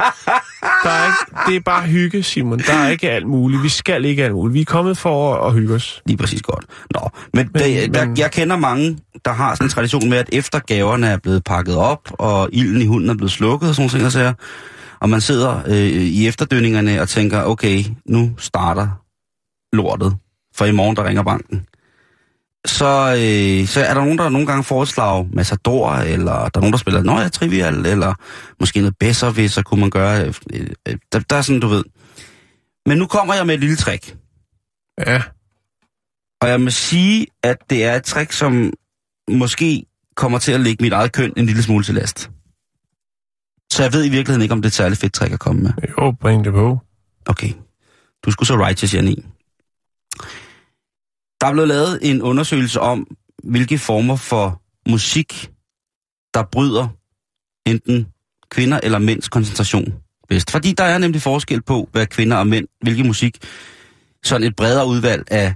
[0.84, 2.60] Der er ikke, det er bare hygge, Simon.
[2.60, 3.64] Der er ikke alt muligt.
[3.64, 4.54] Vi skal ikke alt muligt.
[4.54, 6.02] Vi er kommet for at, at hygge os.
[6.06, 6.66] Lige præcis godt.
[6.94, 10.18] Nå, men, Men- der, der, men- jeg kender mange, der har sådan en tradition med,
[10.18, 13.76] at efter gaverne er blevet pakket op, og ilden i hunden er blevet slukket og
[13.76, 14.34] sådan nogle ting, så
[15.00, 18.88] og man sidder øh, i efterdønningerne og tænker, okay, nu starter
[19.76, 20.16] lortet,
[20.56, 21.66] for i morgen der ringer banken.
[22.66, 26.72] Så, øh, så er der nogen, der nogle gange foreslår Massador, eller der er nogen,
[26.72, 28.14] der spiller Nøja Trivial, eller
[28.60, 30.26] måske noget bedre, hvis så kunne man gøre...
[30.26, 30.34] Øh,
[30.88, 31.84] øh, der, der er sådan, du ved.
[32.86, 34.18] Men nu kommer jeg med et lille trick.
[35.08, 35.22] Ja.
[36.42, 38.74] Og jeg må sige, at det er et trick, som
[39.30, 39.86] måske
[40.16, 42.32] kommer til at lægge mit eget køn en lille smule til last.
[43.72, 45.62] Så jeg ved i virkeligheden ikke, om det er et særligt fedt trick at komme
[45.62, 45.72] med.
[45.90, 46.80] Jo, bring det på.
[47.26, 47.54] Okay.
[48.26, 49.24] Du skulle så righteous, Janine.
[51.42, 53.08] Der er blevet lavet en undersøgelse om,
[53.44, 55.52] hvilke former for musik,
[56.34, 56.88] der bryder
[57.66, 58.08] enten
[58.50, 59.94] kvinder eller mænds koncentration
[60.28, 60.52] bedst.
[60.52, 63.38] Fordi der er nemlig forskel på, hvad kvinder og mænd, hvilke musik,
[64.24, 65.56] sådan et bredere udvalg af,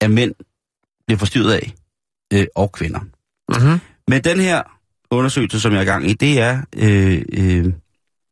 [0.00, 0.34] af mænd
[1.06, 1.74] bliver forstyrret af,
[2.32, 3.00] øh, og kvinder.
[3.00, 3.80] Mm-hmm.
[4.08, 4.62] Men den her
[5.10, 7.72] undersøgelse, som jeg er i gang i, det er øh, øh,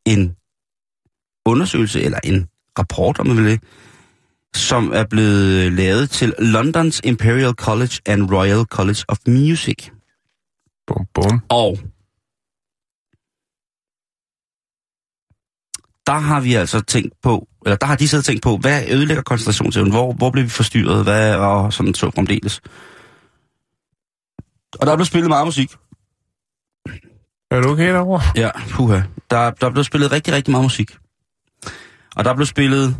[0.05, 0.35] en
[1.45, 2.47] undersøgelse, eller en
[2.79, 3.59] rapport, om man vil
[4.53, 9.89] som er blevet lavet til Londons Imperial College and Royal College of Music.
[10.87, 11.41] Bum, bum.
[11.49, 11.77] Og
[16.05, 18.83] der har vi altså tænkt på, eller der har de siddet og tænkt på, hvad
[18.89, 19.91] ødelægger koncentrationsevnen?
[19.91, 21.03] Hvor, hvor bliver vi forstyrret?
[21.03, 22.61] Hvad, og sådan så fremdeles.
[24.79, 25.71] Og der er blevet spillet meget musik.
[27.51, 28.21] Er du okay derovre?
[28.35, 29.01] Ja, puha.
[29.31, 30.97] Der, der er blevet spillet rigtig, rigtig meget musik.
[32.15, 32.97] Og der er blevet spillet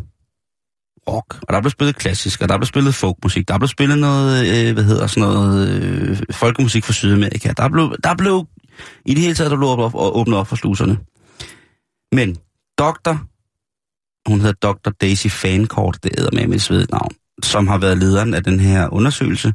[1.08, 4.66] rock, og der blev spillet klassisk, og der blev spillet folkmusik, der blev spillet noget,
[4.68, 7.52] øh, hvad hedder sådan noget, øh, folkemusik fra Sydamerika.
[7.56, 8.46] Der blev, der blev,
[9.06, 10.98] i det hele taget, der blev åbnet op, og åbnet op for sluserne.
[12.12, 12.36] Men
[12.78, 13.16] Dr.
[14.28, 14.90] Hun hedder Dr.
[14.90, 17.14] Daisy Fancourt, det æder med mit svedet navn.
[17.42, 19.52] som har været lederen af den her undersøgelse,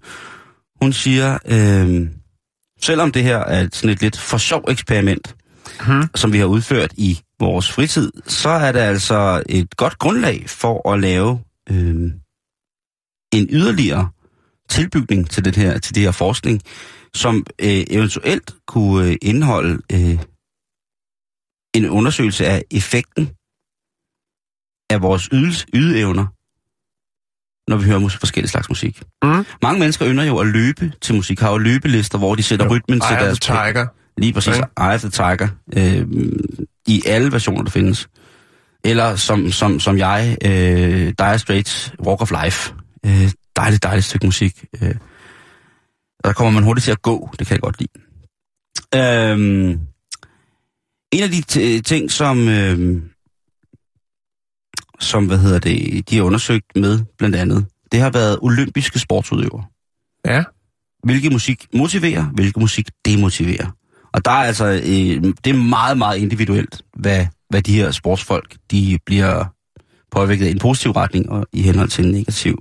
[0.81, 2.07] hun siger, øh,
[2.81, 5.35] selvom det her er et, sådan et lidt for sjov eksperiment,
[5.85, 6.03] Hmm.
[6.15, 10.91] som vi har udført i vores fritid, så er det altså et godt grundlag for
[10.93, 12.11] at lave øh,
[13.33, 14.09] en yderligere
[14.69, 16.61] tilbygning til det her, til det her forskning,
[17.15, 20.19] som øh, eventuelt kunne øh, indeholde øh,
[21.75, 23.29] en undersøgelse af effekten
[24.89, 26.25] af vores ydes, ydeevner,
[27.71, 29.03] når vi hører mus- forskellige slags musik.
[29.23, 29.45] Mm.
[29.61, 32.71] Mange mennesker ynder jo at løbe til musik, har jo løbelister, hvor de sætter Jo.
[32.71, 33.39] rytmen til Eye of deres...
[33.39, 33.87] Tiger.
[34.17, 34.87] Lige præcis, Ja.
[34.87, 35.47] Eye of the Tiger.
[35.77, 36.07] Øh,
[36.87, 38.09] I alle versioner, der findes.
[38.83, 42.73] Eller som, som, som jeg, øh, Dire Straits, Walk of Life.
[43.05, 44.65] Øh, dejligt, dejligt stykke musik.
[44.81, 44.95] Øh,
[46.23, 47.91] der kommer man hurtigt til at gå, det kan jeg godt lide.
[48.95, 49.77] Øh,
[51.11, 53.01] en af de ting, som, øh,
[54.99, 59.65] som, hvad hedder det, de har undersøgt med, blandt andet, det har været olympiske sportsudøvere.
[60.25, 60.43] Ja.
[61.03, 63.71] Hvilke musik motiverer, hvilke musik demotiverer.
[64.13, 68.55] Og der er altså, øh, det er meget, meget individuelt, hvad, hvad de her sportsfolk,
[68.71, 69.45] de bliver
[70.11, 72.57] påvirket i en positiv retning og i henhold til en negativ.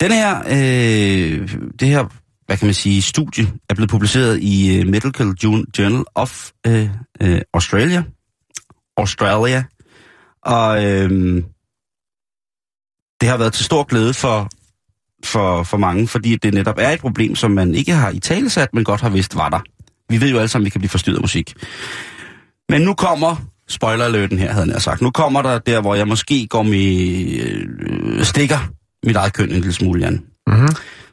[0.00, 1.48] Den her, øh,
[1.80, 2.04] det her,
[2.46, 6.90] hvad kan man sige, studie er blevet publiceret i øh, Medical Journal of øh,
[7.22, 8.02] øh, Australia.
[8.96, 9.64] Australia.
[10.42, 11.10] Og øh,
[13.20, 14.48] det har været til stor glæde for,
[15.24, 18.74] for, for mange, fordi det netop er et problem, som man ikke har i talesat,
[18.74, 19.60] men godt har vidst var der.
[20.08, 21.54] Vi ved jo alle sammen, at vi kan blive forstyrret af musik.
[22.68, 23.36] Men nu kommer
[23.68, 25.00] spoiler her, havde jeg sagt.
[25.00, 28.58] Nu kommer der der, hvor jeg måske går med øh, stikker
[29.06, 30.26] mit eget køn en lille smule, Jan.
[30.46, 30.68] Mm-hmm.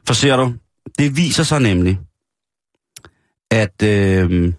[0.08, 0.54] For ser du,
[0.98, 2.00] det viser sig nemlig,
[3.52, 4.54] at øh,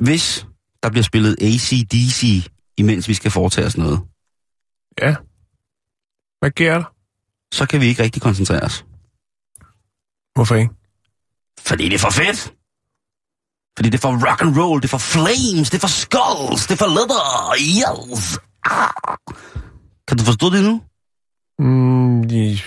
[0.00, 0.46] hvis
[0.82, 4.00] der bliver spillet ACDC, imens vi skal foretage os noget,
[5.02, 5.14] Ja.
[6.40, 6.84] Hvad sker der?
[7.52, 8.84] så kan vi ikke rigtig koncentrere os.
[10.34, 10.74] Hvorfor ikke?
[11.58, 12.54] Fordi det er for fedt.
[13.76, 16.66] Fordi det er for rock and roll, det er for flames, det er for skulls,
[16.66, 18.38] det er for leather, yes.
[18.64, 19.16] Ah.
[20.08, 20.82] Kan du forstå det nu?
[21.58, 22.58] Mm, de...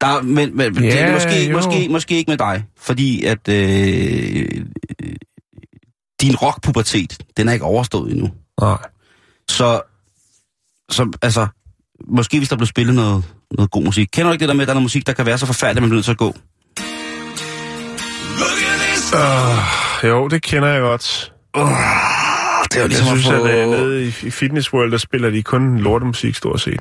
[0.00, 1.56] Der, men men ja, det er måske, jo.
[1.56, 4.66] måske, måske ikke med dig, fordi at øh,
[6.20, 8.30] din rockpubertet, den er ikke overstået endnu.
[8.60, 8.78] Nej.
[9.48, 9.82] Så,
[10.90, 11.46] så altså,
[12.06, 13.24] måske hvis der blev spillet noget,
[13.56, 14.08] noget god musik.
[14.12, 15.46] Kender du ikke det der med, at der er noget musik, der kan være så
[15.46, 16.36] forfærdeligt, at man bliver nødt til at gå?
[19.14, 21.32] Uh, jo, det kender jeg godt.
[21.54, 23.46] Det er jo Jeg ligesom synes, at at få...
[23.48, 26.80] øh, nede i, i Fitness World, der spiller de kun lortemusik stort set.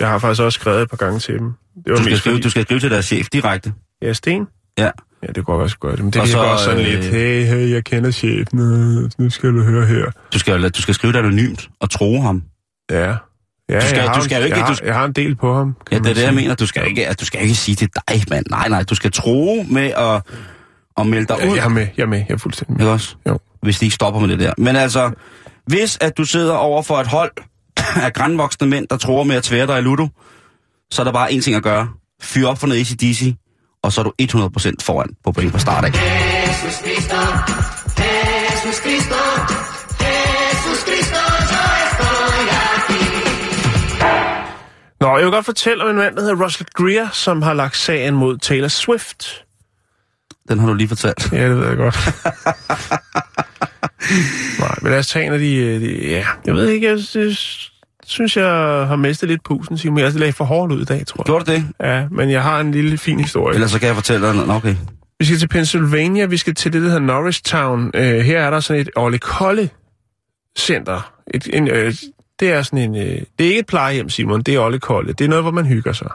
[0.00, 1.52] Jeg har faktisk også skrevet et par gange til dem.
[1.84, 2.42] Det var du, skal skrive, fordi...
[2.42, 3.72] du skal skrive til deres chef direkte.
[4.02, 4.46] Ja, Sten?
[4.78, 4.90] Ja.
[5.22, 6.04] Ja, det kunne godt jeg gøre det.
[6.04, 9.10] Men det Og virker så, også sådan øh, lidt, hey, hey, jeg kender chefen, øh,
[9.18, 10.04] nu skal du høre her.
[10.32, 12.42] Du skal, du skal skrive det anonymt og tro ham.
[12.90, 13.14] Ja.
[13.70, 15.12] Ja, Du skal- jeg, har, du skal jo ikke- jeg, har, du jeg har en
[15.12, 15.76] del på ham.
[15.92, 16.54] Ja, det er det, jeg mener.
[16.54, 18.46] Du skal ikke, at du skal ikke sige til dig, mand.
[18.50, 20.22] Nej, nej, du skal tro med at,
[20.98, 21.56] at melde dig Ja, ud.
[21.56, 22.80] jeg er med, jeg er med, jeg er fuldstændig med.
[22.80, 23.14] Ikke også?
[23.28, 23.38] Jo.
[23.62, 24.52] Hvis de ikke stopper med det der.
[24.58, 25.10] Men altså,
[25.66, 27.30] hvis at du sidder over for et hold
[28.04, 30.08] af grænvoksne mænd, der tror med at tvære dig i ludo,
[30.90, 31.88] så er der bare én ting at gøre.
[32.22, 33.34] Fyr op for noget ACDC,
[33.82, 34.12] og så er du
[34.58, 35.92] 100% foran på point fra start af.
[45.00, 47.76] Nå, jeg vil godt fortælle om en mand, der hedder Russell Greer, som har lagt
[47.76, 49.44] sagen mod Taylor Swift.
[50.48, 51.32] Den har du lige fortalt.
[51.32, 51.96] Ja, det ved jeg godt.
[54.60, 56.98] Nej, men lad os tage en af de, øh, de ja, jeg ved ikke, jeg,
[57.14, 57.36] jeg
[58.04, 58.46] synes, jeg
[58.86, 59.98] har mistet lidt pusen, Simon.
[59.98, 61.26] Jeg lagde for hårdt ud i dag, tror jeg.
[61.26, 61.64] Gjorde du det?
[61.80, 63.54] Ja, men jeg har en lille fin historie.
[63.54, 64.46] Ellers så kan jeg fortælle dig.
[64.46, 64.76] Nå, Okay.
[65.18, 67.84] Vi skal til Pennsylvania, vi skal til det, der hedder Norristown.
[67.84, 69.70] Uh, her er der sådan et Olle Kolle
[70.58, 71.12] center.
[71.34, 71.94] Et, en, øh,
[72.40, 75.12] det er sådan en, øh, det er ikke et plejehjem, Simon, det er Olle Kolle.
[75.12, 76.10] Det er noget, hvor man hygger sig.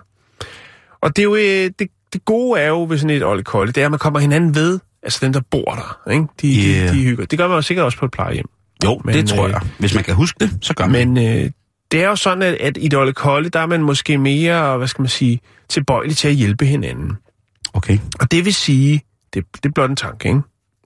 [1.01, 3.71] Og det er jo, øh, det, det gode er jo ved sådan et Olle Kolle,
[3.71, 6.26] det er, at man kommer hinanden ved, altså dem, der bor der, ikke?
[6.41, 6.89] De, Yeah.
[6.89, 7.26] de, de hygger.
[7.26, 8.45] Det gør man jo sikkert også på et plejehjem.
[8.84, 9.61] Jo, Men, det tror øh, jeg.
[9.80, 11.13] Hvis man kan huske det, så gør man.
[11.13, 11.51] Men øh,
[11.91, 14.78] det er jo sådan, at, at i et Olle Kolle, der er man måske mere,
[14.78, 17.17] hvad skal man sige, tilbøjelig til at hjælpe hinanden.
[17.73, 17.97] Okay.
[18.19, 19.01] Og det vil sige,
[19.34, 20.41] det, det er blot en tanke, ikke?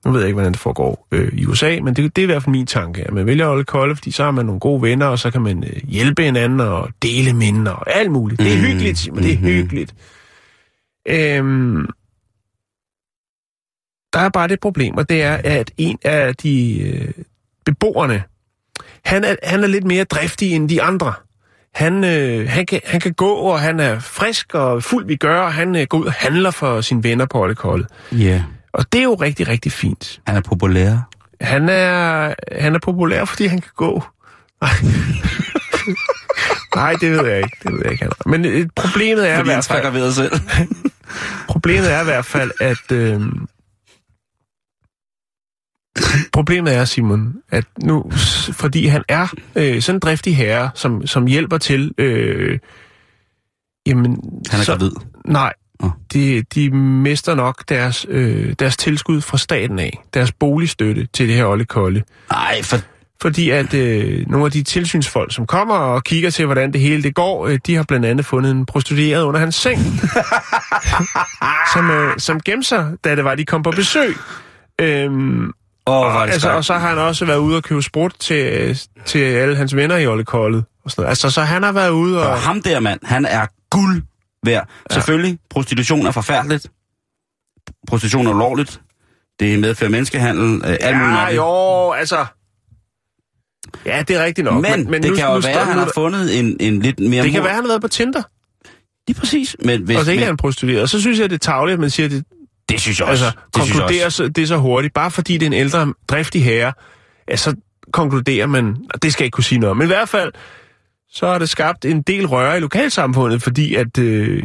[0.06, 2.26] Nu ved jeg ikke, hvordan det foregår øh, i USA, men det, det er i
[2.26, 4.60] hvert fald min tanke, at man vælger at holde kolde, fordi så har man nogle
[4.60, 8.40] gode venner, og så kan man øh, hjælpe hinanden og dele minder og alt muligt.
[8.42, 8.66] Det er Mhm.
[8.66, 9.46] hyggeligt, Simon, det er Mhm.
[9.48, 9.94] hyggeligt.
[11.08, 11.86] Øhm,
[14.14, 17.12] der er bare det problem, og det er, at en af de øh,
[17.66, 18.24] beboerne,
[19.06, 21.14] han er, han er lidt mere driftig end de andre.
[21.74, 25.42] Han, øh, han, kan, han kan gå, og han er frisk og fuld vi gør,
[25.42, 27.48] og han øh, går ud og handler for sine venner på.
[27.48, 28.18] Ja.
[28.20, 28.42] Yeah.
[28.74, 30.22] Og det er jo rigtig, rigtig fint.
[30.28, 31.10] Han er populær.
[31.42, 34.04] Han er, han er populær, fordi han kan gå.
[34.62, 34.72] Nej.
[36.76, 37.58] Nej, det ved jeg ikke.
[37.64, 38.04] Det ved jeg ikke.
[38.04, 38.12] han.
[38.26, 39.82] Men øh, problemet er i Fordi han hvert fald...
[39.82, 40.32] trækker ved selv.
[41.50, 42.92] Problemet er i hvert fald, at...
[42.92, 43.22] Øh,
[46.34, 48.12] problemet er, Simon, at nu,
[48.52, 51.92] fordi han er øh, sådan en driftig herre, som, som hjælper til...
[51.98, 52.60] Øh,
[53.86, 54.18] jamen,
[54.50, 54.92] Han er så, gravid.
[55.26, 55.54] Nej.
[56.14, 60.04] De, de mister nok deres, øh, deres tilskud fra staten af.
[60.14, 62.04] Deres boligstøtte til det her Olle Kolle.
[62.32, 62.78] Nej, for
[63.22, 67.04] Fordi at øh, nogle af de tilsynsfolk, som kommer og kigger til, hvordan det hele
[67.04, 69.80] det går, øh, de har blandt andet fundet en prostitueret under hans seng.
[71.74, 74.16] som, øh, som gemte sig, da det var, de kom på besøg.
[74.82, 78.80] Øhm, er og, altså, og så har han også været ude og købe sprut til,
[79.06, 80.64] til alle hans venner i Olle Kolde.
[80.86, 81.10] Og sådan noget.
[81.10, 82.30] Altså, så han har været ude og...
[82.30, 84.02] Og ham der mand, han er guld
[84.46, 84.70] værd.
[84.90, 84.94] Ja.
[84.94, 86.72] Selvfølgelig, prostitution er forfærdeligt.
[87.88, 88.82] Prostitution er ulovligt.
[89.40, 90.44] Det medfører menneskehandel.
[90.44, 92.26] Øh, muligt Ja, jo, altså...
[93.86, 94.62] Ja, det er rigtigt nok.
[94.62, 97.00] Men, men det nu, kan jo nu være, at han har fundet en, en lidt
[97.00, 97.24] mere...
[97.24, 98.22] Det kan mod- være, han har været på Tinder,
[99.08, 99.56] Lige præcis.
[99.66, 100.82] Men hvis, og så ikke er men, han prostitueret.
[100.82, 102.24] Og så synes jeg, det er tageligt, at man siger, at det,
[102.70, 103.26] det synes jeg også.
[103.26, 104.18] altså, det synes jeg konkluderer også.
[104.18, 104.94] så, det så hurtigt.
[104.94, 106.74] Bare fordi det er en ældre, driftig herre,
[107.30, 107.56] ja, så
[107.94, 109.78] konkluderer man, og det skal jeg ikke kunne sige noget om.
[109.78, 110.32] Men i hvert fald,
[111.12, 114.44] så har det skabt en del røre i lokalsamfundet, fordi at, øh,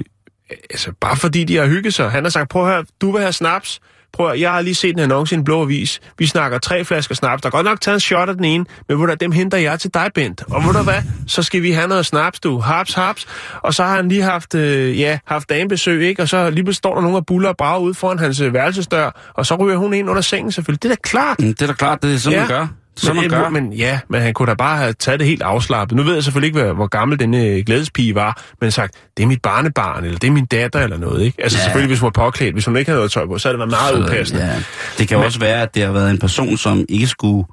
[0.70, 2.10] altså bare fordi de har hygget sig.
[2.10, 3.80] Han har sagt, prøv høre, du vil have snaps,
[4.12, 6.00] prøv at, jeg har lige set en annonce i en blå avis.
[6.18, 7.42] Vi snakker tre flasker snaps.
[7.42, 9.58] Der er godt nok taget en shot af den ene, men ved du, dem henter
[9.58, 10.42] jeg til dig, Bent.
[10.50, 12.58] Og ved du hvad, så skal vi have noget snaps, du.
[12.58, 13.26] Haps, haps.
[13.62, 16.22] Og så har han lige haft, øh, ja, haft damebesøg, ikke?
[16.22, 19.32] Og så lige står der nogen og buller og brager ud foran hans øh, værelsesdør,
[19.34, 20.82] og så ryger hun ind under sengen selvfølgelig.
[20.82, 21.40] Det er da klart.
[21.40, 22.40] Mm, Det er da klart, det er sådan, Ja.
[22.48, 22.66] man gør.
[23.06, 23.48] Man men, gør.
[23.48, 25.96] men ja, men han kunne da bare have taget det helt afslappet.
[25.96, 29.22] Nu ved jeg selvfølgelig ikke, hvad- hvor gammel denne øh, glædespige var, men sagt, det
[29.22, 31.42] er mit barnebarn, eller det er min datter, eller noget, ikke?
[31.42, 31.62] Altså Ja.
[31.64, 33.70] selvfølgelig, hvis hun var påklædt, hvis hun ikke havde noget tøj på, så havde det
[33.72, 34.44] været meget upassende.
[34.44, 34.52] Ja.
[34.98, 37.46] Det kan jo også være, at det har været en person, som ikke skulle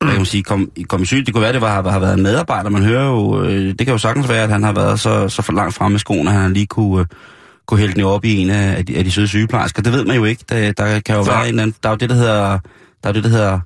[0.00, 1.26] hvad kan man sige, komme kom i syg.
[1.26, 2.70] Det kunne være, det var, har været en medarbejder.
[2.70, 5.42] Man hører jo, øh, det kan jo sagtens være, at han har været så, så
[5.42, 7.06] for langt fremme med skoene, at han lige kunne, øh,
[7.66, 9.82] kunne hælde den op i en af, af, de, af de søde sygeplejersker.
[9.82, 10.44] Det ved man jo ikke.
[10.48, 12.58] Der, der kan jo være en anden, der er jo det, der hedder,
[13.02, 13.60] der er det, der hedder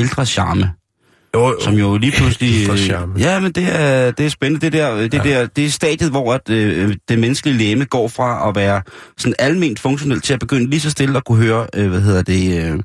[0.00, 0.70] ældre charme,
[1.34, 1.60] Jo, jo.
[1.60, 2.68] som jo lige pludselig...
[2.70, 3.20] Øh.
[3.20, 4.60] Ja, men det er, det er spændende.
[4.66, 5.18] Det, der, det, ja.
[5.40, 8.82] der, det er stadiet, hvor at, øh, det menneskelige læme går fra at være
[9.18, 12.22] sådan alment funktionelt til at begynde lige så stille at kunne høre, øh, hvad hedder
[12.22, 12.78] det, øh,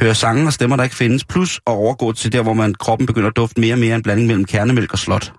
[0.00, 3.06] høre sange og stemmer, der ikke findes, plus at overgå til der, hvor man kroppen
[3.06, 5.32] begynder at dufte mere og mere en blanding mellem kernemælk og slot.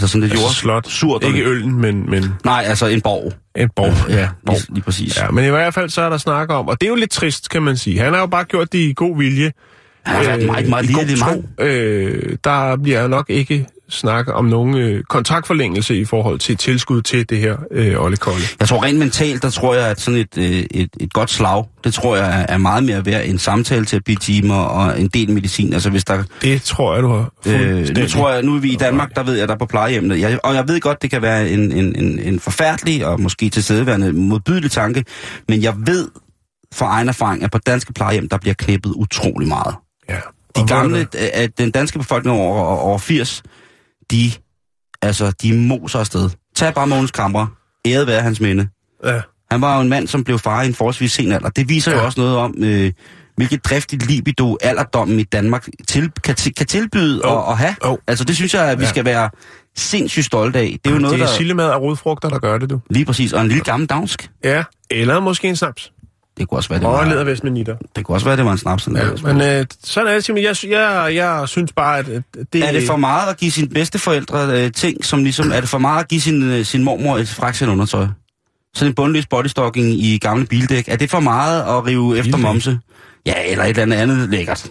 [0.00, 0.52] Altså sådan lidt Altså jord.
[0.54, 0.88] slot.
[0.88, 1.24] Surt.
[1.24, 3.32] Ikke øllen, men, men Nej, altså en borg.
[3.56, 4.10] en borg.
[4.10, 4.54] Ja, borg.
[4.56, 5.16] lige, lige præcis.
[5.16, 7.10] Ja, men i hvert fald så er der snak om, og det er jo lidt
[7.10, 8.00] trist, kan man sige.
[8.00, 9.52] Han har jo bare gjort det i god vilje.
[10.08, 11.30] Han har været meget, meget i lille tro.
[11.30, 11.44] mand.
[11.60, 17.30] Øh, der bliver nok ikke snakke om nogen øh, kontraktforlængelse i forhold til tilskud til
[17.30, 18.40] det her øh, Olle Kolle.
[18.60, 21.64] Jeg tror rent mentalt, der tror jeg, at sådan et, øh, et, et godt slag,
[21.84, 25.72] det tror jeg er- meget mere værd end samtale-timer og en del medicin.
[25.72, 28.72] Altså hvis der Det tror jeg, du har Øh, nu tror jeg, nu er vi
[28.72, 30.20] i Danmark, der ved jeg, der er på plejehjemmene.
[30.20, 33.48] Jeg, og jeg ved godt, det kan være en, en, en, en forfærdelig og måske
[33.50, 35.04] tilstedeværende modbydelig tanke,
[35.48, 36.08] men jeg ved
[36.74, 39.74] fra egen erfaring, at på danske plejehjem, der bliver knippet utrolig meget.
[40.08, 40.20] Ja.
[40.56, 41.14] De gamle, det?
[41.14, 43.42] at den danske befolkning over, over 80,
[44.10, 44.32] de,
[45.02, 46.30] altså, de moser afsted.
[46.56, 47.46] Tag bare Mogens Kammer.
[47.86, 48.68] Æret være hans minde.
[49.04, 49.20] Ja.
[49.50, 51.48] Han var jo en mand, som blev far i en forholdsvis sen alder.
[51.48, 51.98] Det viser ja.
[51.98, 52.92] jo også noget om, øh,
[53.36, 57.30] hvilket driftigt libido alderdommen i Danmark til, kan, kan tilbyde Jo.
[57.30, 57.76] og, og have.
[57.84, 57.98] Jo.
[58.06, 58.90] Altså det synes jeg, at vi Ja.
[58.90, 59.30] skal være
[59.76, 60.78] sindssygt stolte af.
[60.84, 61.34] Det er jo noget, det er der...
[61.36, 62.80] sildemad og rodfrugter, der gør det, du.
[62.90, 63.32] Lige præcis.
[63.32, 64.30] Og en lille gammel dansk.
[64.44, 64.64] Ja.
[64.90, 65.92] Eller måske en snaps.
[66.38, 67.76] Det kunne også være, det Og en var, ledervest med nitter.
[67.96, 68.88] det kunne også være, det var en snaps.
[68.94, 70.70] Ja, Ja, men øh, sådan er det simpelthen.
[70.70, 72.06] Jeg, jeg, jeg synes bare, at
[72.52, 72.68] det...
[72.68, 75.52] er det for meget at give sine bedsteforældre øh, ting, som ligesom...
[75.52, 78.06] Er det for meget at give sin, øh, sin mormor et frakset undertøj?
[78.74, 80.88] Sådan en bundløs bodystocking i gamle bildæk.
[80.88, 82.42] Er det for meget at rive efter Bildæk?
[82.42, 82.78] momse?
[83.26, 84.70] Ja, eller et eller andet andet lækkert.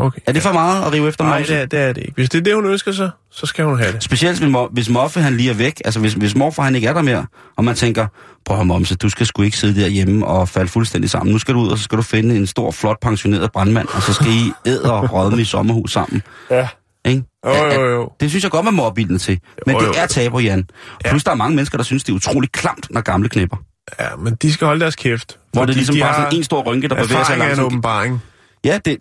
[0.00, 0.20] Okay.
[0.26, 2.12] Er det for meget at rive efter Nej, det er, det er det ikke.
[2.14, 4.02] Hvis det er det, hun ønsker sig, så skal hun have det.
[4.02, 6.92] Specielt hvis, hvis Moffe han lige er væk, altså hvis, hvis morfar han ikke er
[6.92, 7.26] der mere,
[7.56, 8.06] og man tænker,
[8.44, 11.32] prøv at Momse, du skal sgu ikke sidde derhjemme og falde fuldstændig sammen.
[11.32, 14.02] Nu skal du ud, og så skal du finde en stor, flot pensioneret brandmand, og
[14.02, 16.22] så skal I æde og rødme i sommerhus sammen.
[16.50, 16.68] Ja.
[17.04, 17.22] Ikke?
[17.46, 18.10] Jo, jo, jo.
[18.20, 19.40] Det synes jeg godt, man må opbilde til.
[19.66, 19.92] Men Jo, det jo.
[19.96, 20.64] er tabu, Jan.
[21.04, 23.56] Plus der er mange mennesker, der synes, det er utrolig klamt, når gamle knipper.
[24.00, 25.38] Ja, men de skal holde deres kæft.
[25.52, 27.38] Hvor det er ligesom de bare sådan en stor rynke, der bevæger sig af en
[27.38, 27.66] langsomt.
[27.66, 28.22] åbenbaring.
[28.64, 28.96] Ja, det...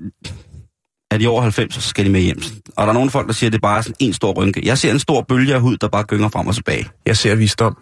[1.12, 2.38] Er de over 90, så skal de med hjem.
[2.78, 4.62] Og der er nogle folk, der siger, at det er bare sådan en stor rynke.
[4.66, 6.90] Jeg ser en stor bølge af hud, der bare gynger frem og tilbage.
[7.06, 7.78] Jeg ser visdom.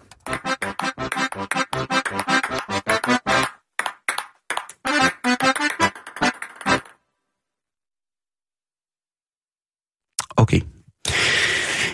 [10.37, 10.61] Okay.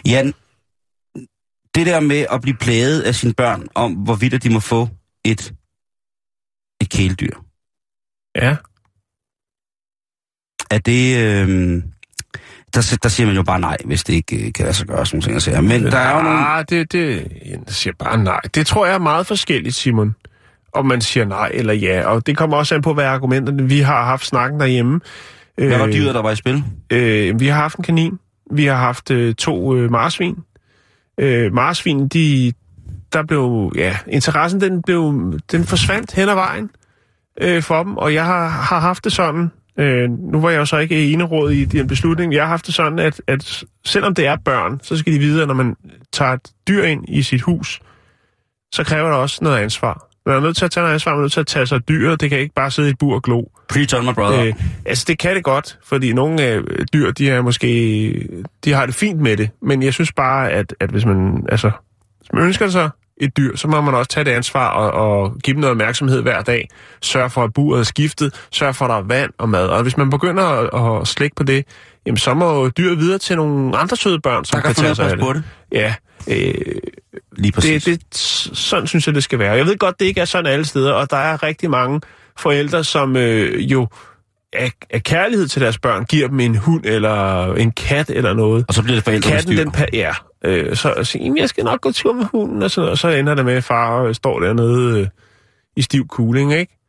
[0.06, 0.34] Jan,
[1.76, 4.90] det der med at blive plaget af sine børn om, hvorvidt at de må få
[5.26, 5.54] et,
[6.82, 7.36] et kæledyr,
[8.36, 8.56] Ja.
[10.74, 11.82] Er det, øh,
[12.74, 15.06] der, der siger man jo bare nej, hvis det ikke øh, kan lade sig gøre,
[15.06, 15.64] sådan ting.
[15.64, 16.40] Men der er jo nogle...
[16.40, 18.40] Ah, det, det, jeg siger bare nej.
[18.56, 20.16] Det tror jeg er meget forskelligt, Simon.
[20.74, 22.06] Om man siger nej eller ja.
[22.06, 23.70] Og det kommer også an på, hvad argumenterne...
[23.70, 25.00] Vi har haft snakken derhjemme.
[25.58, 26.64] Hvad var dyret, der var i spil?
[26.90, 28.20] Øh, vi har haft en kanin.
[28.52, 30.36] Vi har haft øh, to øh, marsvin.
[31.18, 32.54] Øh, marsvin, de,
[33.14, 35.14] der blev, ja, interessen den, blev,
[35.52, 36.70] den forsvandt hen ad vejen
[37.42, 40.66] øh, for dem, og jeg har, har haft det sådan, øh, nu var jeg jo
[40.66, 44.28] så ikke eneråd i den beslutning, jeg har haft det sådan, at, at selvom det
[44.28, 45.76] er børn, så skal de vide, at når man
[46.12, 47.82] tager et dyr ind i sit hus,
[48.74, 50.10] så kræver det også noget ansvar.
[50.26, 51.76] Man er nødt til at tage noget ansvar, man er nødt til at tage sig
[51.76, 53.44] af dyret, det kan ikke bare sidde i et bur og glo.
[53.70, 54.46] Preach on, my brother.
[54.46, 54.54] Øh,
[54.86, 56.64] altså, det kan det godt, fordi nogle øh,
[56.94, 58.30] dyr, de er måske,
[58.64, 61.72] de har det fint med det, men jeg synes bare, at, at hvis man, altså,
[62.20, 65.38] hvis man ønsker sig et dyr, så må man også tage det ansvar og, og
[65.43, 66.70] give dem noget opmærksomhed hver dag.
[67.01, 68.47] Sørg for, at buret er skiftet.
[68.51, 69.68] Sørg for, at der er vand og mad.
[69.68, 71.66] Og hvis man begynder at, at slække på det,
[72.05, 74.95] jamen, så må dyret videre til nogle andre søde børn, som der kan, kan tage
[74.95, 75.36] sig af det.
[75.36, 75.43] Det.
[75.72, 75.95] Ja,
[76.28, 76.53] øh,
[77.38, 77.84] Lige præcis.
[77.84, 78.18] Det, det,
[78.57, 79.53] sådan synes jeg, det skal være.
[79.53, 82.01] Jeg ved godt, det ikke er sådan alle steder, og der er rigtig mange
[82.38, 83.88] forældre, som øh, jo
[84.56, 88.66] af, af kærlighed til deres børn giver dem en hund eller en kat eller noget.
[88.68, 90.12] Og så bliver det forældrenes Katten, den pa- ja.
[90.45, 93.08] Øh, så så siger, jeg skal nok gå tur med hunden, og, sådan, og så
[93.08, 95.08] ender det med, at far øh, står dernede øh,
[95.78, 96.80] i stiv kuling, ikke?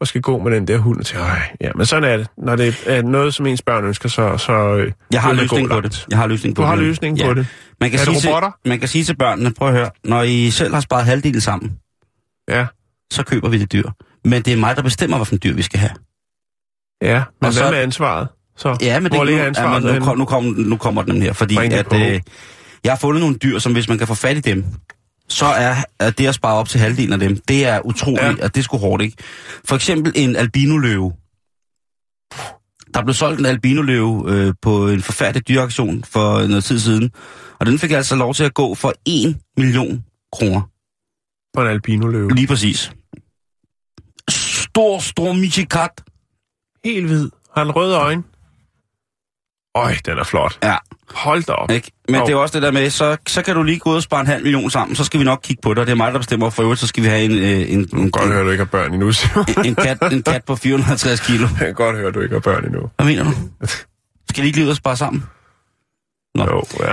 [0.00, 2.26] Og skal gå med den der hund tænker, Øj, ja, men sådan er det.
[2.38, 4.36] Når det er noget, som ens børn ønsker, så...
[4.38, 6.06] så øh, Jeg har det løsning på det.
[6.10, 6.84] Jeg har løsning på Du har det.
[6.84, 7.46] løsning på det.
[7.80, 8.50] Man kan, Er det sige robotter?
[8.62, 11.40] til, man kan sige til børnene, prøv at høre, når I selv har sparet halvdelen
[11.40, 11.72] sammen,
[12.48, 12.66] Ja,
[13.12, 13.90] så køber vi det dyr.
[14.24, 15.90] Men det er mig, der bestemmer, hvilken dyr vi skal have.
[17.02, 17.22] Ja.
[17.40, 18.28] Men Og så- hvad med ansvaret?
[18.56, 19.84] Så, Ja, men hvor det, ligger ansvaret?
[19.84, 22.20] ja, men nu, kom, nu, kom, nu kommer den her, fordi at, øh,
[22.84, 24.64] jeg har fundet nogle dyr, som hvis man kan få fat i dem,
[25.28, 28.26] så er, er det at spare op til halvdelen af dem, det er utroligt, Ja.
[28.30, 28.44] ja.
[28.44, 29.16] og det er sgu hårdt, ikke?
[29.64, 31.12] For eksempel en albinoløve.
[32.94, 37.10] Der blev solgt en albinoløve øh, på en forfærdelig dyreaktion for noget tid siden,
[37.60, 40.60] og den fik altså lov til at gå for 1 million kroner.
[41.54, 42.30] På en albinoløve.
[42.34, 42.92] Lige præcis.
[44.30, 45.90] Stor, stor michikat.
[46.84, 47.30] Helt hvid.
[47.54, 48.22] Har en røde øjne.
[49.76, 50.58] Øj, den er flot.
[50.62, 50.76] Ja.
[51.10, 51.70] Hold da op.
[51.70, 51.92] Ikke?
[52.08, 52.26] Men Jo.
[52.26, 54.20] det er også det der med, så, så kan du lige gå ud og spare
[54.20, 56.12] en halv million sammen, så skal vi nok kigge på det, og det er mig,
[56.12, 58.50] der bestemmer, for øvrigt, så skal vi have en, øh, en, en, Godt høre, du
[58.50, 61.48] ikke har børn endnu, en, en, kat, en kat på 450 kilo.
[61.48, 62.90] Jeg kan godt høre, du ikke har børn endnu.
[62.96, 63.30] Hvad mener du?
[64.30, 65.22] Skal vi ikke lige ud og spare sammen?
[66.34, 66.44] Nå.
[66.44, 66.92] Jo, ja.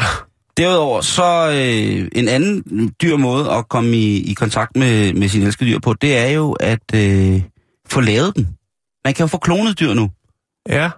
[0.58, 2.64] Derudover, så øh, en anden
[3.02, 6.28] dyr måde at komme i, i kontakt med, med sine elskede dyr på, det er
[6.28, 7.42] jo at øh,
[7.90, 8.48] få lavet dem.
[9.06, 10.10] Man kan jo få klonet dyr nu.
[10.70, 10.90] Ja,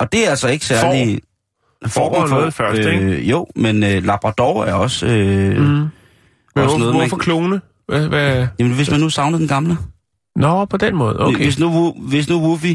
[0.00, 1.20] Og det er altså ikke særlig...
[1.86, 3.04] Får var noget først, ikke?
[3.04, 5.06] øh, Jo, men øh, Labrador er også...
[5.06, 5.64] Øh, mm.
[5.64, 5.90] Men
[6.64, 7.60] Også hvor, noget, man- hvorfor klone?
[7.88, 8.46] Hvad, hvad?
[8.58, 9.76] Jamen, hvis man nu savnede den gamle.
[10.36, 11.20] Nå, på den måde.
[11.20, 11.36] Okay.
[11.36, 12.74] Hvis nu, hvis nu Woofy...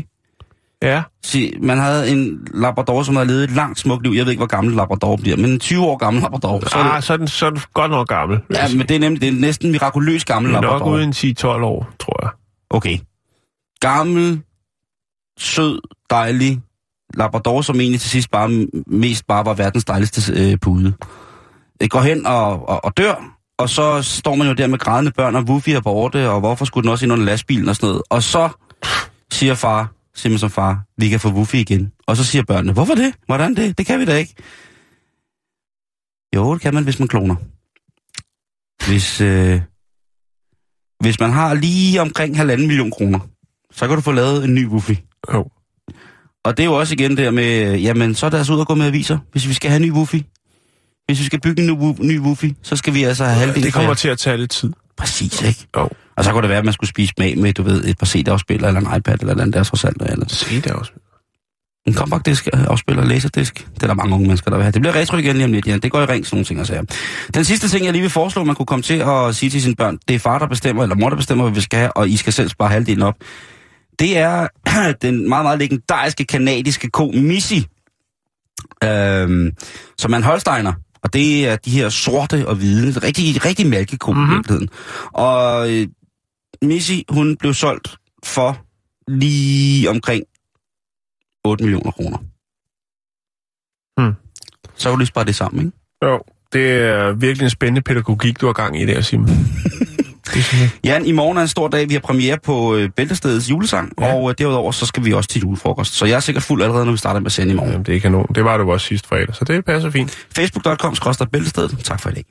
[0.84, 4.12] Ja, Se, man havde en Labrador, som havde levet et langt smukt liv.
[4.16, 6.60] Jeg ved ikke, hvor gammel Labrador bliver, men en 20 år gammel Labrador.
[6.70, 8.40] Så er det, ah, så, er den, så er den godt nok gammel.
[8.54, 10.92] ja, men det er nemlig det er næsten mirakuløs gammel er nok Labrador.
[10.94, 12.32] ude i en 10-12 år, tror jeg.
[12.70, 12.98] Okay.
[13.80, 14.42] Gammel,
[15.38, 15.80] sød,
[16.10, 16.62] dejlig
[17.14, 20.94] Labrador, som egentlig til sidst bare mest bare var verdens dejligste øh, pude.
[21.80, 25.12] Jeg går hen og, og, og dør, og så står man jo der med grædende
[25.12, 27.88] børn, og Wuffy er borte, og hvorfor skulle den også ind under lastbilen og sådan
[27.88, 28.02] noget.
[28.10, 28.50] Og så
[29.32, 31.92] siger far, simpelthen som far, vi kan få Wuffy igen.
[32.08, 33.14] Og så siger børnene, hvorfor det?
[33.26, 33.78] Hvordan det?
[33.78, 34.36] Det kan vi da ikke.
[36.36, 37.36] Jo, det kan man, hvis man kloner.
[38.88, 39.62] Hvis, øh,
[41.00, 43.20] hvis man har lige omkring halvanden million kroner,
[43.72, 44.96] så kan du få lavet en ny Wuffy.
[45.34, 45.48] Jo.
[46.44, 48.68] Og det er jo også igen der med, jamen så er det altså ud at
[48.68, 50.16] gå med aviser, hvis vi skal have en ny Woofy.
[51.06, 53.74] Hvis vi skal bygge en ny, ny Woofy, så skal vi altså have halvdelen Det
[53.74, 54.74] kommer til at tage lidt tid.
[54.98, 55.68] Præcis, ikke?
[55.78, 55.90] Jo.
[56.18, 58.06] Og så kunne det være, at man skulle spise smag med, du ved, et par
[58.06, 60.62] CD-afspiller, eller en iPad, eller den der trods alt andet.
[60.66, 60.92] Det også.
[61.88, 63.68] En compact disk afspiller, laserdisk.
[63.76, 64.72] Det er der mange unge mennesker, der vil have.
[64.72, 65.78] Det bliver retro igen lige om lidt, ja.
[65.78, 66.84] Det går i ring, sådan nogle ting og sager.
[67.34, 69.76] Den sidste ting, jeg lige vil foreslå, man kunne komme til at sige til sine
[69.76, 72.10] børn, det er far, der bestemmer, eller mor, der bestemmer, hvad vi skal have, og
[72.10, 73.16] I skal selv spare halvdelen op.
[74.02, 74.48] Det er
[75.06, 77.54] den meget, meget legendariske kanadiske ko Missy,
[78.84, 79.52] øhm,
[79.98, 80.74] som er en holsteiner.
[81.04, 84.32] Og det er de her sorte og hvide, rigtig, rigtig mælkeko mm-hmm.
[84.32, 84.70] i virkeligheden.
[85.14, 85.88] Og øh,
[86.62, 88.66] Missy, hun blev solgt for
[89.08, 90.24] lige omkring
[91.46, 92.18] 8 millioner kroner.
[94.02, 94.16] Hmm.
[94.76, 95.78] Så kan du lige spare det sammen, ikke?
[96.06, 96.20] Jo,
[96.54, 99.30] det er virkelig en spændende pædagogik, du har gang i der, Simon.
[100.84, 101.90] Jan, i morgen er en stor dag.
[101.90, 104.14] Vi har premiere på øh, Bæltestedets julesang, Ja.
[104.14, 105.94] og øh, derudover så skal vi også til julefrokost.
[105.94, 107.72] Så jeg er sikkert fuld allerede, når vi starter med at sende i morgen.
[107.72, 108.26] jamen, det er kanon.
[108.36, 110.18] Det var du også sidste fredag, så det passer fint.
[110.36, 111.78] Facebook.com skrådstræk Bæltestedet.
[111.84, 112.24] Tak for i dag.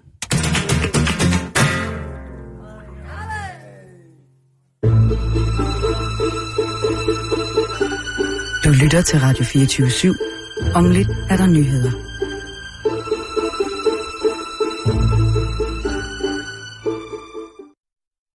[8.64, 10.72] Du lytter til Radio 24 /7.
[10.74, 11.90] Om lidt er der nyheder.